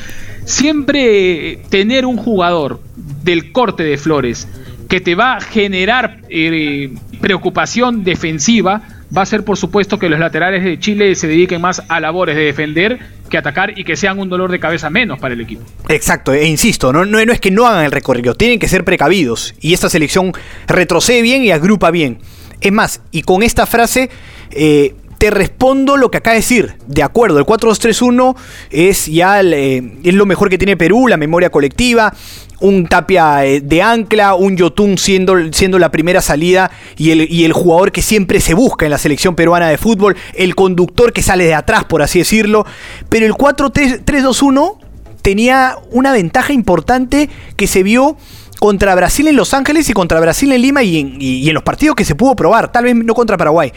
[0.45, 4.47] siempre tener un jugador del corte de Flores
[4.89, 8.83] que te va a generar eh, preocupación defensiva
[9.16, 12.36] va a ser por supuesto que los laterales de Chile se dediquen más a labores
[12.36, 12.99] de defender
[13.30, 15.64] que atacar y que sean un dolor de cabeza menos para el equipo.
[15.89, 19.55] Exacto, e insisto, no, no, es que no hagan el recorrido, tienen que ser precavidos
[19.59, 20.34] y esta selección
[20.68, 22.20] retrocede bien y agrupa bien.
[22.61, 24.09] Es más, y con esta frase
[24.51, 26.76] eh, te respondo lo que acaba de decir.
[26.86, 28.36] De acuerdo, el 4-2-3-1
[28.71, 32.13] es ya eh, es lo mejor que tiene Perú, la memoria colectiva
[32.59, 37.45] un Tapia eh, de ancla, un Yotun siendo, siendo la primera salida y el, y
[37.45, 41.21] el jugador que siempre se busca en la selección peruana de fútbol, el conductor que
[41.21, 42.65] sale de atrás, por así decirlo.
[43.07, 44.78] Pero el 4-3-2-1
[45.21, 48.17] tenía una ventaja importante que se vio
[48.59, 51.63] contra Brasil en Los Ángeles y contra Brasil en Lima y en, y en los
[51.63, 53.71] partidos que se pudo probar, tal vez no contra Paraguay.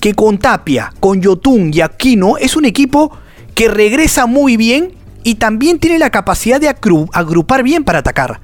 [0.00, 3.16] Que con Tapia, con Yotun y Aquino es un equipo
[3.54, 4.92] que regresa muy bien
[5.22, 8.40] y también tiene la capacidad de agrupar bien para atacar.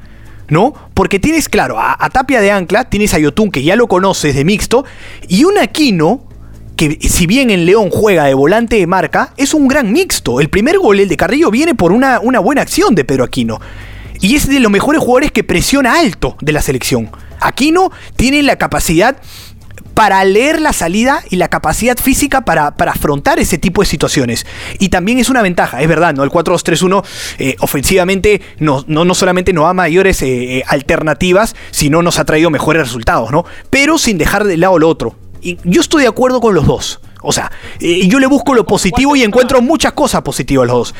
[0.48, 0.74] ¿No?
[0.94, 4.44] Porque tienes, claro, a, Tapia de Ancla, tienes a Yotun, que ya lo conoces de
[4.44, 4.84] mixto,
[5.28, 6.24] y un Aquino,
[6.74, 10.40] que si bien en León juega de volante de marca, es un gran mixto.
[10.40, 13.60] El primer gol, el de Carrillo, viene por una, una buena acción de Pedro Aquino.
[14.20, 17.10] Y es de los mejores jugadores que presiona alto de la selección.
[17.40, 19.18] Aquino tiene la capacidad
[20.00, 24.46] para leer la salida y la capacidad física para, afrontar ese tipo de situaciones.
[24.78, 26.24] Y también es una ventaja, es verdad, ¿no?
[26.24, 27.04] El 4-2-3-1
[27.38, 32.48] eh, ofensivamente no, no, solamente nos da mayores eh, eh, alternativas, sino nos ha traído
[32.48, 33.44] mejores resultados, ¿no?
[33.68, 35.16] Pero sin dejar de lado lo otro.
[35.42, 37.00] Y yo estoy de acuerdo con los dos.
[37.20, 40.94] O sea, yo le busco lo positivo y encuentro muchas cosas positivas los dos.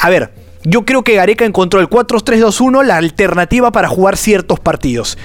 [0.00, 0.32] a ver,
[0.64, 5.16] yo creo que Gareca encontró el 4-3-2-1 la alternativa para jugar ciertos partidos.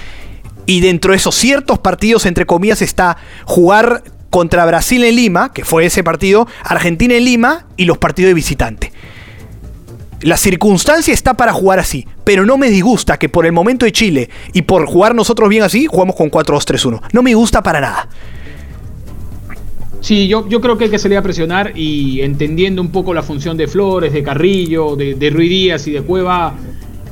[0.65, 5.65] Y dentro de esos ciertos partidos, entre comillas, está jugar contra Brasil en Lima, que
[5.65, 8.91] fue ese partido, Argentina en Lima y los partidos de visitante.
[10.21, 13.91] La circunstancia está para jugar así, pero no me disgusta que por el momento de
[13.91, 17.01] Chile y por jugar nosotros bien así, jugamos con 4-2-3-1.
[17.11, 18.07] No me gusta para nada.
[19.99, 23.23] Sí, yo, yo creo que hay que salir a presionar y entendiendo un poco la
[23.23, 26.55] función de Flores, de Carrillo, de, de Ruiz Díaz y de Cueva,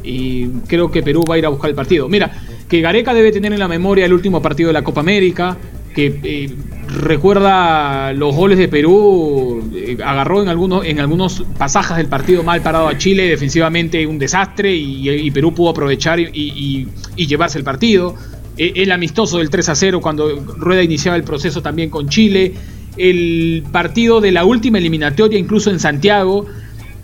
[0.03, 2.07] y creo que Perú va a ir a buscar el partido.
[2.07, 2.31] Mira,
[2.69, 5.57] que Gareca debe tener en la memoria el último partido de la Copa América,
[5.95, 6.55] que eh,
[6.87, 12.61] recuerda los goles de Perú, eh, agarró en algunos, en algunos pasajes del partido mal
[12.61, 18.15] parado a Chile, defensivamente un desastre, y, Perú pudo aprovechar y, llevarse el partido.
[18.55, 22.53] E, el amistoso del 3 a 0 cuando Rueda iniciaba el proceso también con Chile
[22.97, 26.45] el partido de la última eliminatoria, incluso en Santiago,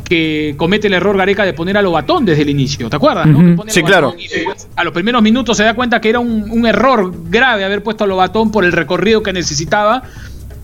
[0.06, 3.28] que comete el error Gareca de poner a Lobatón desde el inicio, ¿te acuerdas?
[3.68, 4.16] Sí, claro.
[4.76, 8.08] a los primeros minutos se da cuenta que era un, error grave haber puesto a
[8.08, 10.04] Lobatón por el recorrido que necesitaba.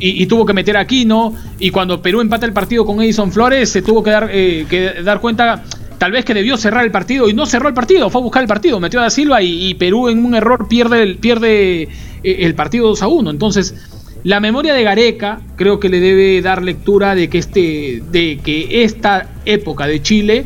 [0.04, 1.36] Y, tuvo que meter a Aquino.
[1.60, 5.04] Y cuando Perú empata el partido con Edison Flores, se tuvo que dar, eh, que
[5.04, 5.64] dar cuenta
[6.00, 8.42] tal vez que debió cerrar el partido y no cerró el partido, fue a buscar
[8.42, 11.90] el partido, metió a Da Silva y, Perú en un error pierde el, pierde eh,
[12.24, 13.30] el partido 2 a 1.
[13.30, 13.76] Entonces,
[14.24, 18.84] la memoria de Gareca creo que le debe dar lectura de que, este, de que
[18.84, 20.46] esta época de Chile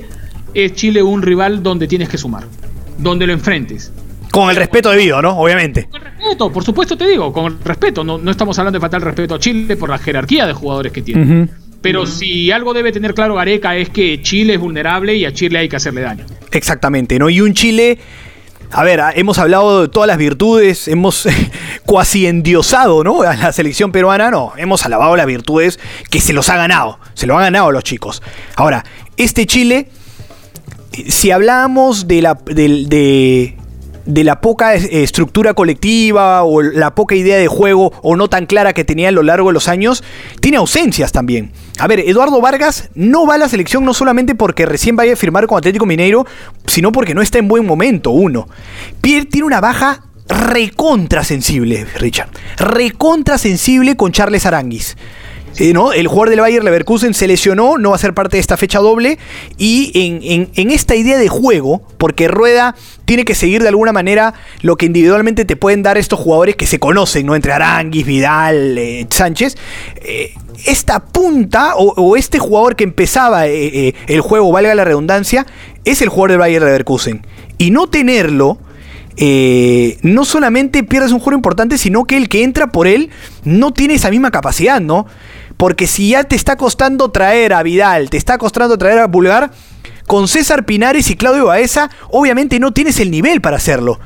[0.53, 2.45] es Chile un rival donde tienes que sumar,
[2.97, 3.91] donde lo enfrentes.
[4.31, 5.37] Con el respeto debido, ¿no?
[5.37, 5.87] Obviamente.
[5.89, 8.03] Con el respeto, por supuesto te digo, con el respeto.
[8.03, 10.91] No, no estamos hablando de faltar el respeto a Chile por la jerarquía de jugadores
[10.91, 11.47] que tiene.
[11.81, 15.59] Pero si algo debe tener claro Gareca es que Chile es vulnerable y a Chile
[15.59, 16.25] hay que hacerle daño.
[16.51, 17.29] Exactamente, ¿no?
[17.29, 17.99] Y un Chile
[18.71, 21.27] a ver, ah, hemos hablado de todas las virtudes, hemos
[21.85, 23.21] cuasi endiosado, ¿no?
[23.21, 27.27] A la selección peruana, no, hemos alabado las virtudes que se los ha ganado, se
[27.27, 28.21] lo han ganado los chicos.
[28.55, 28.83] Ahora,
[29.17, 29.89] este Chile,
[31.07, 33.55] si hablamos de la, de,
[34.05, 38.83] la poca estructura colectiva o la poca idea de juego o no tan clara que
[38.83, 40.03] tenía a lo largo de los años,
[40.41, 41.51] tiene ausencias también.
[41.79, 45.17] A ver, Eduardo Vargas no va a la selección no solamente porque recién vaya a
[45.17, 46.25] firmar con Atlético Mineiro,
[46.67, 48.47] sino porque no está en buen momento, uno.
[49.01, 52.29] Pierre tiene una baja recontra sensible, Richard.
[52.57, 54.95] Recontra sensible con Charles Aranguis.
[55.73, 55.93] ¿no?
[55.93, 58.79] El jugador del Bayer Leverkusen se lesionó, no va a ser parte de esta fecha
[58.79, 59.17] doble.
[59.57, 59.91] Y
[60.25, 64.85] en, esta idea de juego, porque Rueda tiene que seguir de alguna manera lo que
[64.85, 67.35] individualmente te pueden dar estos jugadores que se conocen, ¿no?
[67.35, 69.55] Entre Aranguis, Vidal, eh, Sánchez.
[69.97, 70.33] Eh,
[70.65, 75.45] esta punta o, este jugador que empezaba eh, el juego, valga la redundancia,
[75.85, 77.25] es el jugador del Bayer Leverkusen.
[77.57, 78.57] Y no tenerlo.
[79.17, 83.09] No solamente pierdes un juego importante, sino que el que entra por él
[83.43, 85.05] no tiene esa misma capacidad, ¿no?
[85.57, 89.51] Porque si ya te está costando traer a Vidal, te está costando traer a Bulgar,
[90.05, 93.99] con César Pinares y Claudio Baeza, obviamente no tienes el nivel para hacerlo.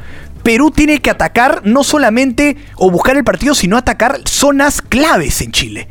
[0.44, 5.52] Perú tiene que atacar no solamente o buscar el partido, sino atacar zonas claves en
[5.52, 5.88] Chile.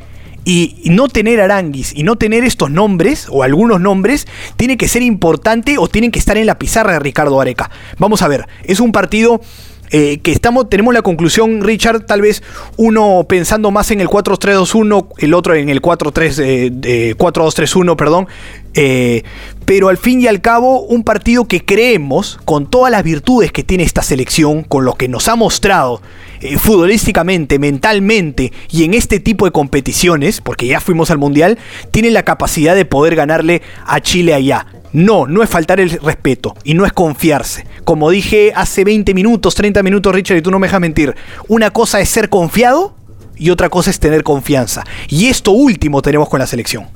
[0.51, 4.27] Y no tener Aranguis y no tener estos nombres, o algunos nombres,
[4.57, 7.71] tiene que ser importante o tienen que estar en la pizarra de Ricardo Areca.
[7.99, 9.43] Vamos a ver, es un partido
[9.91, 12.43] eh, que estamos, tenemos la conclusión, Richard, tal vez
[12.79, 18.27] uno pensando más en el 4-3-2-1, el otro en el 4-2-3-1, perdón.
[18.73, 19.25] Eh,
[19.67, 23.65] pero al fin y al cabo, un partido que creemos, con todas las virtudes que
[23.65, 26.01] tiene esta selección, con lo que nos ha mostrado
[26.41, 31.59] eh, futbolísticamente, mentalmente y en este tipo de competiciones, porque ya fuimos al Mundial,
[31.91, 34.67] tiene la capacidad de poder ganarle a Chile allá.
[34.93, 37.67] No, no es faltar el respeto y no es confiarse.
[37.85, 41.15] Como dije hace 20 minutos, 30 minutos, Richard, y tú no me dejas mentir.
[41.49, 42.95] Una cosa es ser confiado
[43.37, 44.85] y otra cosa es tener confianza.
[45.09, 46.87] Y esto último tenemos con la selección.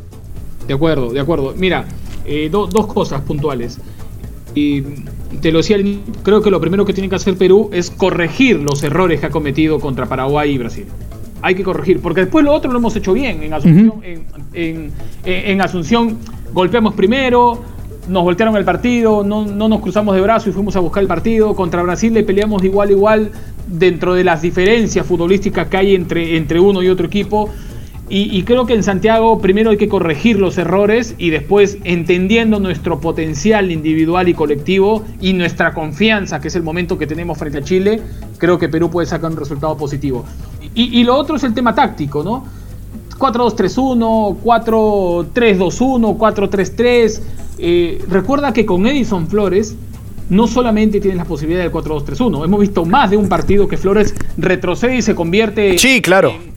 [0.66, 1.54] De acuerdo, de acuerdo.
[1.56, 1.84] Mira,
[2.24, 3.78] eh, dos cosas puntuales.
[4.54, 4.82] Y
[5.40, 5.78] te lo decía,
[6.22, 9.30] creo que lo primero que tiene que hacer Perú es corregir los errores que ha
[9.30, 10.86] cometido contra Paraguay y Brasil.
[11.40, 13.42] Hay que corregir, porque después lo otro lo hemos hecho bien.
[13.42, 14.02] En Asunción,
[14.54, 16.18] en Asunción
[16.52, 17.62] golpeamos primero,
[18.08, 21.54] nos voltearon el partido, no, nos cruzamos de brazos y fuimos a buscar el partido.
[21.54, 23.30] Contra Brasil le peleamos de igual a igual
[23.66, 27.48] dentro de las diferencias futbolísticas que hay entre, entre uno y otro equipo.
[28.14, 33.00] Y, creo que en Santiago primero hay que corregir los errores y después entendiendo nuestro
[33.00, 37.62] potencial individual y colectivo y nuestra confianza, que es el momento que tenemos frente a
[37.62, 38.02] Chile,
[38.36, 40.26] creo que Perú puede sacar un resultado positivo.
[40.74, 42.44] Y, y lo otro es el tema táctico, ¿no?
[43.18, 47.20] 4-2-3-1, 4-3-2-1, 4-3-3.
[47.56, 49.74] Eh, recuerda que con Edison Flores
[50.28, 54.14] no solamente tienes la posibilidad del 4-2-3-1, hemos visto más de un partido que Flores
[54.36, 56.30] retrocede y se convierte sí, claro.
[56.30, 56.51] en,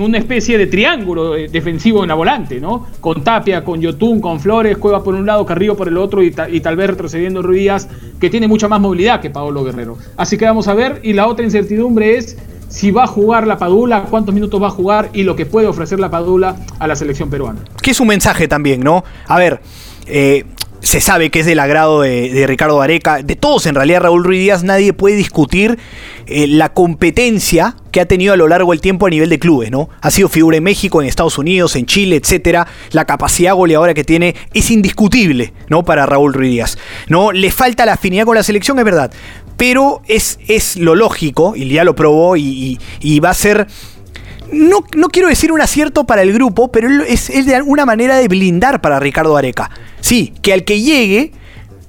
[0.00, 2.86] una especie de triángulo eh, defensivo en la volante, ¿no?
[3.00, 6.30] Con Tapia, con Yotun, con Flores, Cueva por un lado, Carrillo por el otro y,
[6.30, 7.88] tal vez retrocediendo Ruiz
[8.20, 9.98] que tiene mucha más movilidad que Paolo Guerrero.
[10.16, 12.38] Así que vamos a ver, y la otra incertidumbre es
[12.68, 15.66] si va a jugar la Padula, cuántos minutos va a jugar y lo que puede
[15.66, 17.60] ofrecer la Padula a la selección peruana.
[17.82, 19.04] Que es un mensaje también, ¿no?
[19.26, 19.60] A ver,
[20.06, 20.44] eh,
[20.80, 24.40] se sabe que es del agrado de, Ricardo Areca, de todos en realidad Raúl Ruiz
[24.40, 25.78] Díaz, nadie puede discutir
[26.26, 29.70] eh, la competencia que ha tenido a lo largo del tiempo a nivel de clubes,
[29.70, 29.88] ¿no?
[30.02, 32.66] Ha sido figura en México, en Estados Unidos, en Chile, etcétera.
[32.90, 35.82] La capacidad goleadora que tiene es indiscutible, ¿no?
[35.82, 36.78] Para Raúl Ruiz Díaz,
[37.08, 37.32] ¿no?
[37.32, 39.10] Le falta la afinidad con la selección, es verdad,
[39.56, 42.78] pero es, es lo lógico, y ya lo probó, y,
[43.24, 43.66] va a ser...
[44.52, 48.16] No, no, quiero decir un acierto para el grupo, pero es, es, de alguna manera
[48.16, 49.70] de blindar para Ricardo Areca.
[50.02, 51.32] Sí, que al que llegue,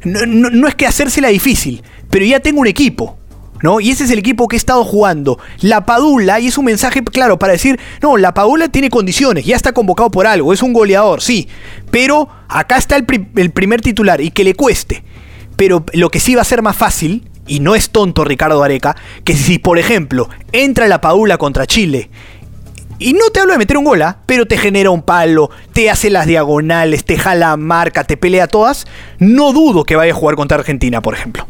[0.06, 3.17] no, no, es que hacérsela difícil, pero ya tengo un equipo.
[3.62, 3.80] ¿No?
[3.80, 5.40] Y ese es el equipo que he estado jugando.
[5.62, 9.56] La Padula, y es un mensaje claro para decir, no, la Padula tiene condiciones, ya
[9.56, 11.48] está convocado por algo, es un goleador, sí,
[11.90, 13.06] pero acá está el,
[13.36, 15.04] el primer titular y que le cueste.
[15.56, 18.96] Pero lo que sí va a ser más fácil y no es tonto Ricardo Areca,
[19.24, 22.10] que si por ejemplo entra la Padula contra Chile,
[23.00, 24.18] y no te hablo de meter un gol, ¿ah?
[24.26, 28.88] pero te genera un palo, te hace las diagonales, te jala marca, te pelea todas,
[29.20, 31.46] no dudo que vaya a jugar contra Argentina, por ejemplo.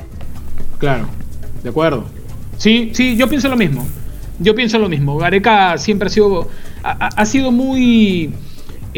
[0.77, 1.07] Claro,
[1.67, 2.05] de acuerdo.
[2.57, 3.85] Sí, sí, yo pienso lo mismo.
[4.39, 5.17] Yo pienso lo mismo.
[5.17, 6.47] Gareca siempre ha sido,
[6.83, 8.31] ha sido muy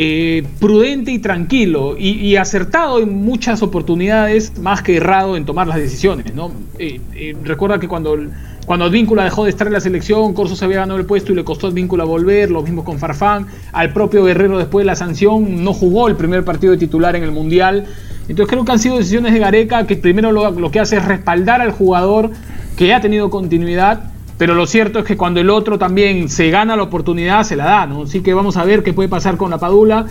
[0.02, 5.78] eh, prudente y tranquilo y, acertado en muchas oportunidades, más que errado en tomar las
[5.78, 6.34] decisiones.
[6.34, 6.52] ¿no?
[6.78, 8.18] Eh, eh, recuerda que cuando,
[8.66, 11.36] cuando Advíncula dejó de estar en la selección, Corso se había ganado el puesto y
[11.36, 14.96] le costó a Advíncula volver, lo mismo con Farfán, al propio Guerrero después de la
[14.96, 17.86] sanción no jugó el primer partido de titular en el Mundial.
[18.30, 21.62] Entonces creo que han sido decisiones de Gareca que primero lo, que hace es respaldar
[21.62, 22.32] al jugador
[22.78, 26.78] que ha tenido continuidad pero lo cierto es que cuando el otro también se gana
[26.78, 28.04] la oportunidad, se la da, ¿no?
[28.04, 30.06] Así que vamos a ver qué puede pasar con la Padula.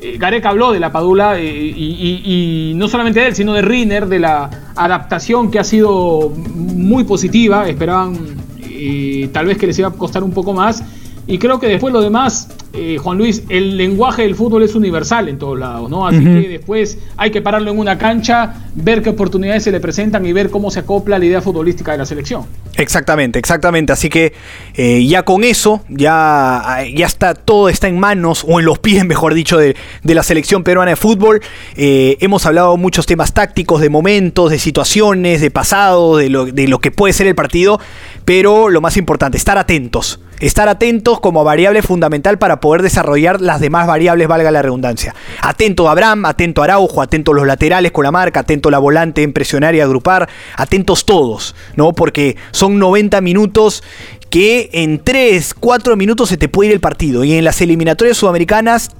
[0.00, 4.06] Eh, Gareca habló de la Padula eh, y, no solamente de él, sino de Riner,
[4.06, 7.68] de la adaptación que ha sido muy positiva.
[7.68, 8.16] Esperaban
[8.62, 10.82] eh, tal vez que les iba a costar un poco más.
[11.26, 15.28] Y creo que después lo demás, eh, Juan Luis, el lenguaje del fútbol es universal
[15.28, 16.06] en todos lados, ¿no?
[16.06, 20.26] Así que después hay que pararlo en una cancha, ver qué oportunidades se le presentan
[20.26, 22.44] y ver cómo se acopla la idea futbolística de la selección.
[22.76, 23.92] Exactamente, exactamente.
[23.92, 24.34] Así que
[24.74, 29.04] eh, ya con eso, ya, ya está, todo está en manos, o en los pies,
[29.06, 31.40] mejor dicho, de, la selección peruana de fútbol.
[31.76, 36.68] Eh, hemos hablado muchos temas tácticos, de momentos, de situaciones, de pasado, de lo, de
[36.68, 37.80] lo que puede ser el partido,
[38.26, 43.60] pero lo más importante, estar atentos Estar atentos como variable fundamental para poder desarrollar las
[43.60, 45.14] demás variables, valga la redundancia.
[45.40, 48.72] Atento a Abraham, atento a Araujo, atento a los laterales con la marca, atento a
[48.72, 51.92] la volante en presionar y agrupar, atentos todos, ¿no?
[51.92, 53.82] Porque son 90 minutos
[54.30, 57.24] que en 3, 4 minutos se te puede ir el partido.
[57.24, 58.90] Y en las eliminatorias sudamericanas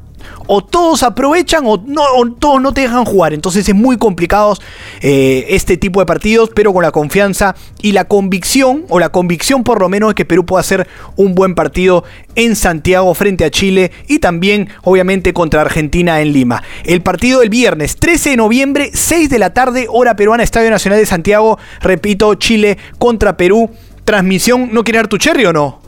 [0.47, 2.03] o todos aprovechan o, no,
[2.39, 3.35] todos no te dejan jugar.
[3.35, 4.57] Entonces es muy complicado
[5.01, 9.64] eh, este tipo de partidos, pero con la confianza y la convicción, o la convicción
[9.64, 12.05] por lo menos de que Perú pueda hacer un buen partido
[12.35, 16.62] en Santiago frente a Chile y también obviamente contra Argentina en Lima.
[16.85, 20.99] El partido del viernes 13 de noviembre, 6 de la tarde, hora peruana, Estadio Nacional
[20.99, 21.59] de Santiago.
[21.81, 23.70] Repito, Chile contra Perú.
[24.05, 25.84] Transmisión, ¿no quiere dar tu cherry o no?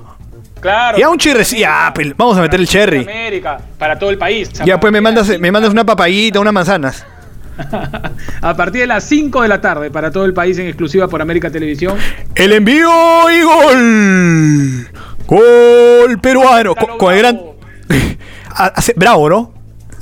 [0.66, 0.98] Claro.
[0.98, 3.02] Ya un cherry, ya, pues, vamos a meter el cherry.
[3.02, 4.50] América, para todo el país.
[4.64, 7.06] Ya, pues me mandas, me mandas una papayita, unas manzanas.
[8.42, 11.22] a partir de las 5 de la tarde para todo el país en exclusiva por
[11.22, 11.96] América Televisión.
[12.34, 12.90] El envío
[13.30, 14.88] y gol.
[15.28, 16.74] Gol peruano.
[16.74, 17.40] Con, el gran.
[18.96, 19.55] Bravo, ¿no?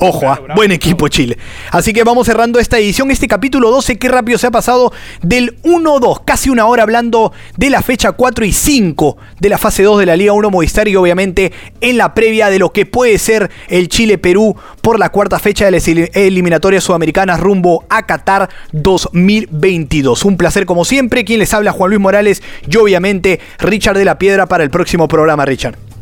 [0.06, 1.38] Ojo, ah, buen equipo Chile.
[1.70, 4.92] Así que vamos cerrando esta edición, este capítulo 12, qué rápido se ha pasado
[5.22, 9.82] del 1-2, casi una hora hablando de la fecha 4 y 5 de la fase
[9.82, 13.18] 2 de la Liga 1 Movistar y obviamente en la previa de lo que puede
[13.18, 20.26] ser el Chile-Perú por la cuarta fecha de las eliminatorias sudamericanas rumbo a Qatar 2022.
[20.26, 24.18] Un placer como siempre, quien les habla Juan Luis Morales y obviamente Richard de la
[24.18, 25.93] Piedra para el próximo programa, Richard.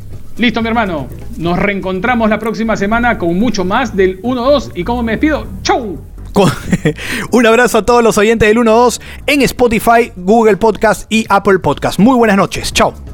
[0.42, 1.06] Listo, mi hermano.
[1.36, 4.72] Nos reencontramos la próxima semana con mucho más del 1-2.
[4.74, 5.46] ¿Y cómo me despido?
[5.62, 6.00] ¡Chau!
[7.30, 12.00] Un abrazo a todos los oyentes del 1-2 en Spotify, Google Podcast y Apple Podcast.
[12.00, 12.72] Muy buenas noches.
[12.72, 13.11] Chao.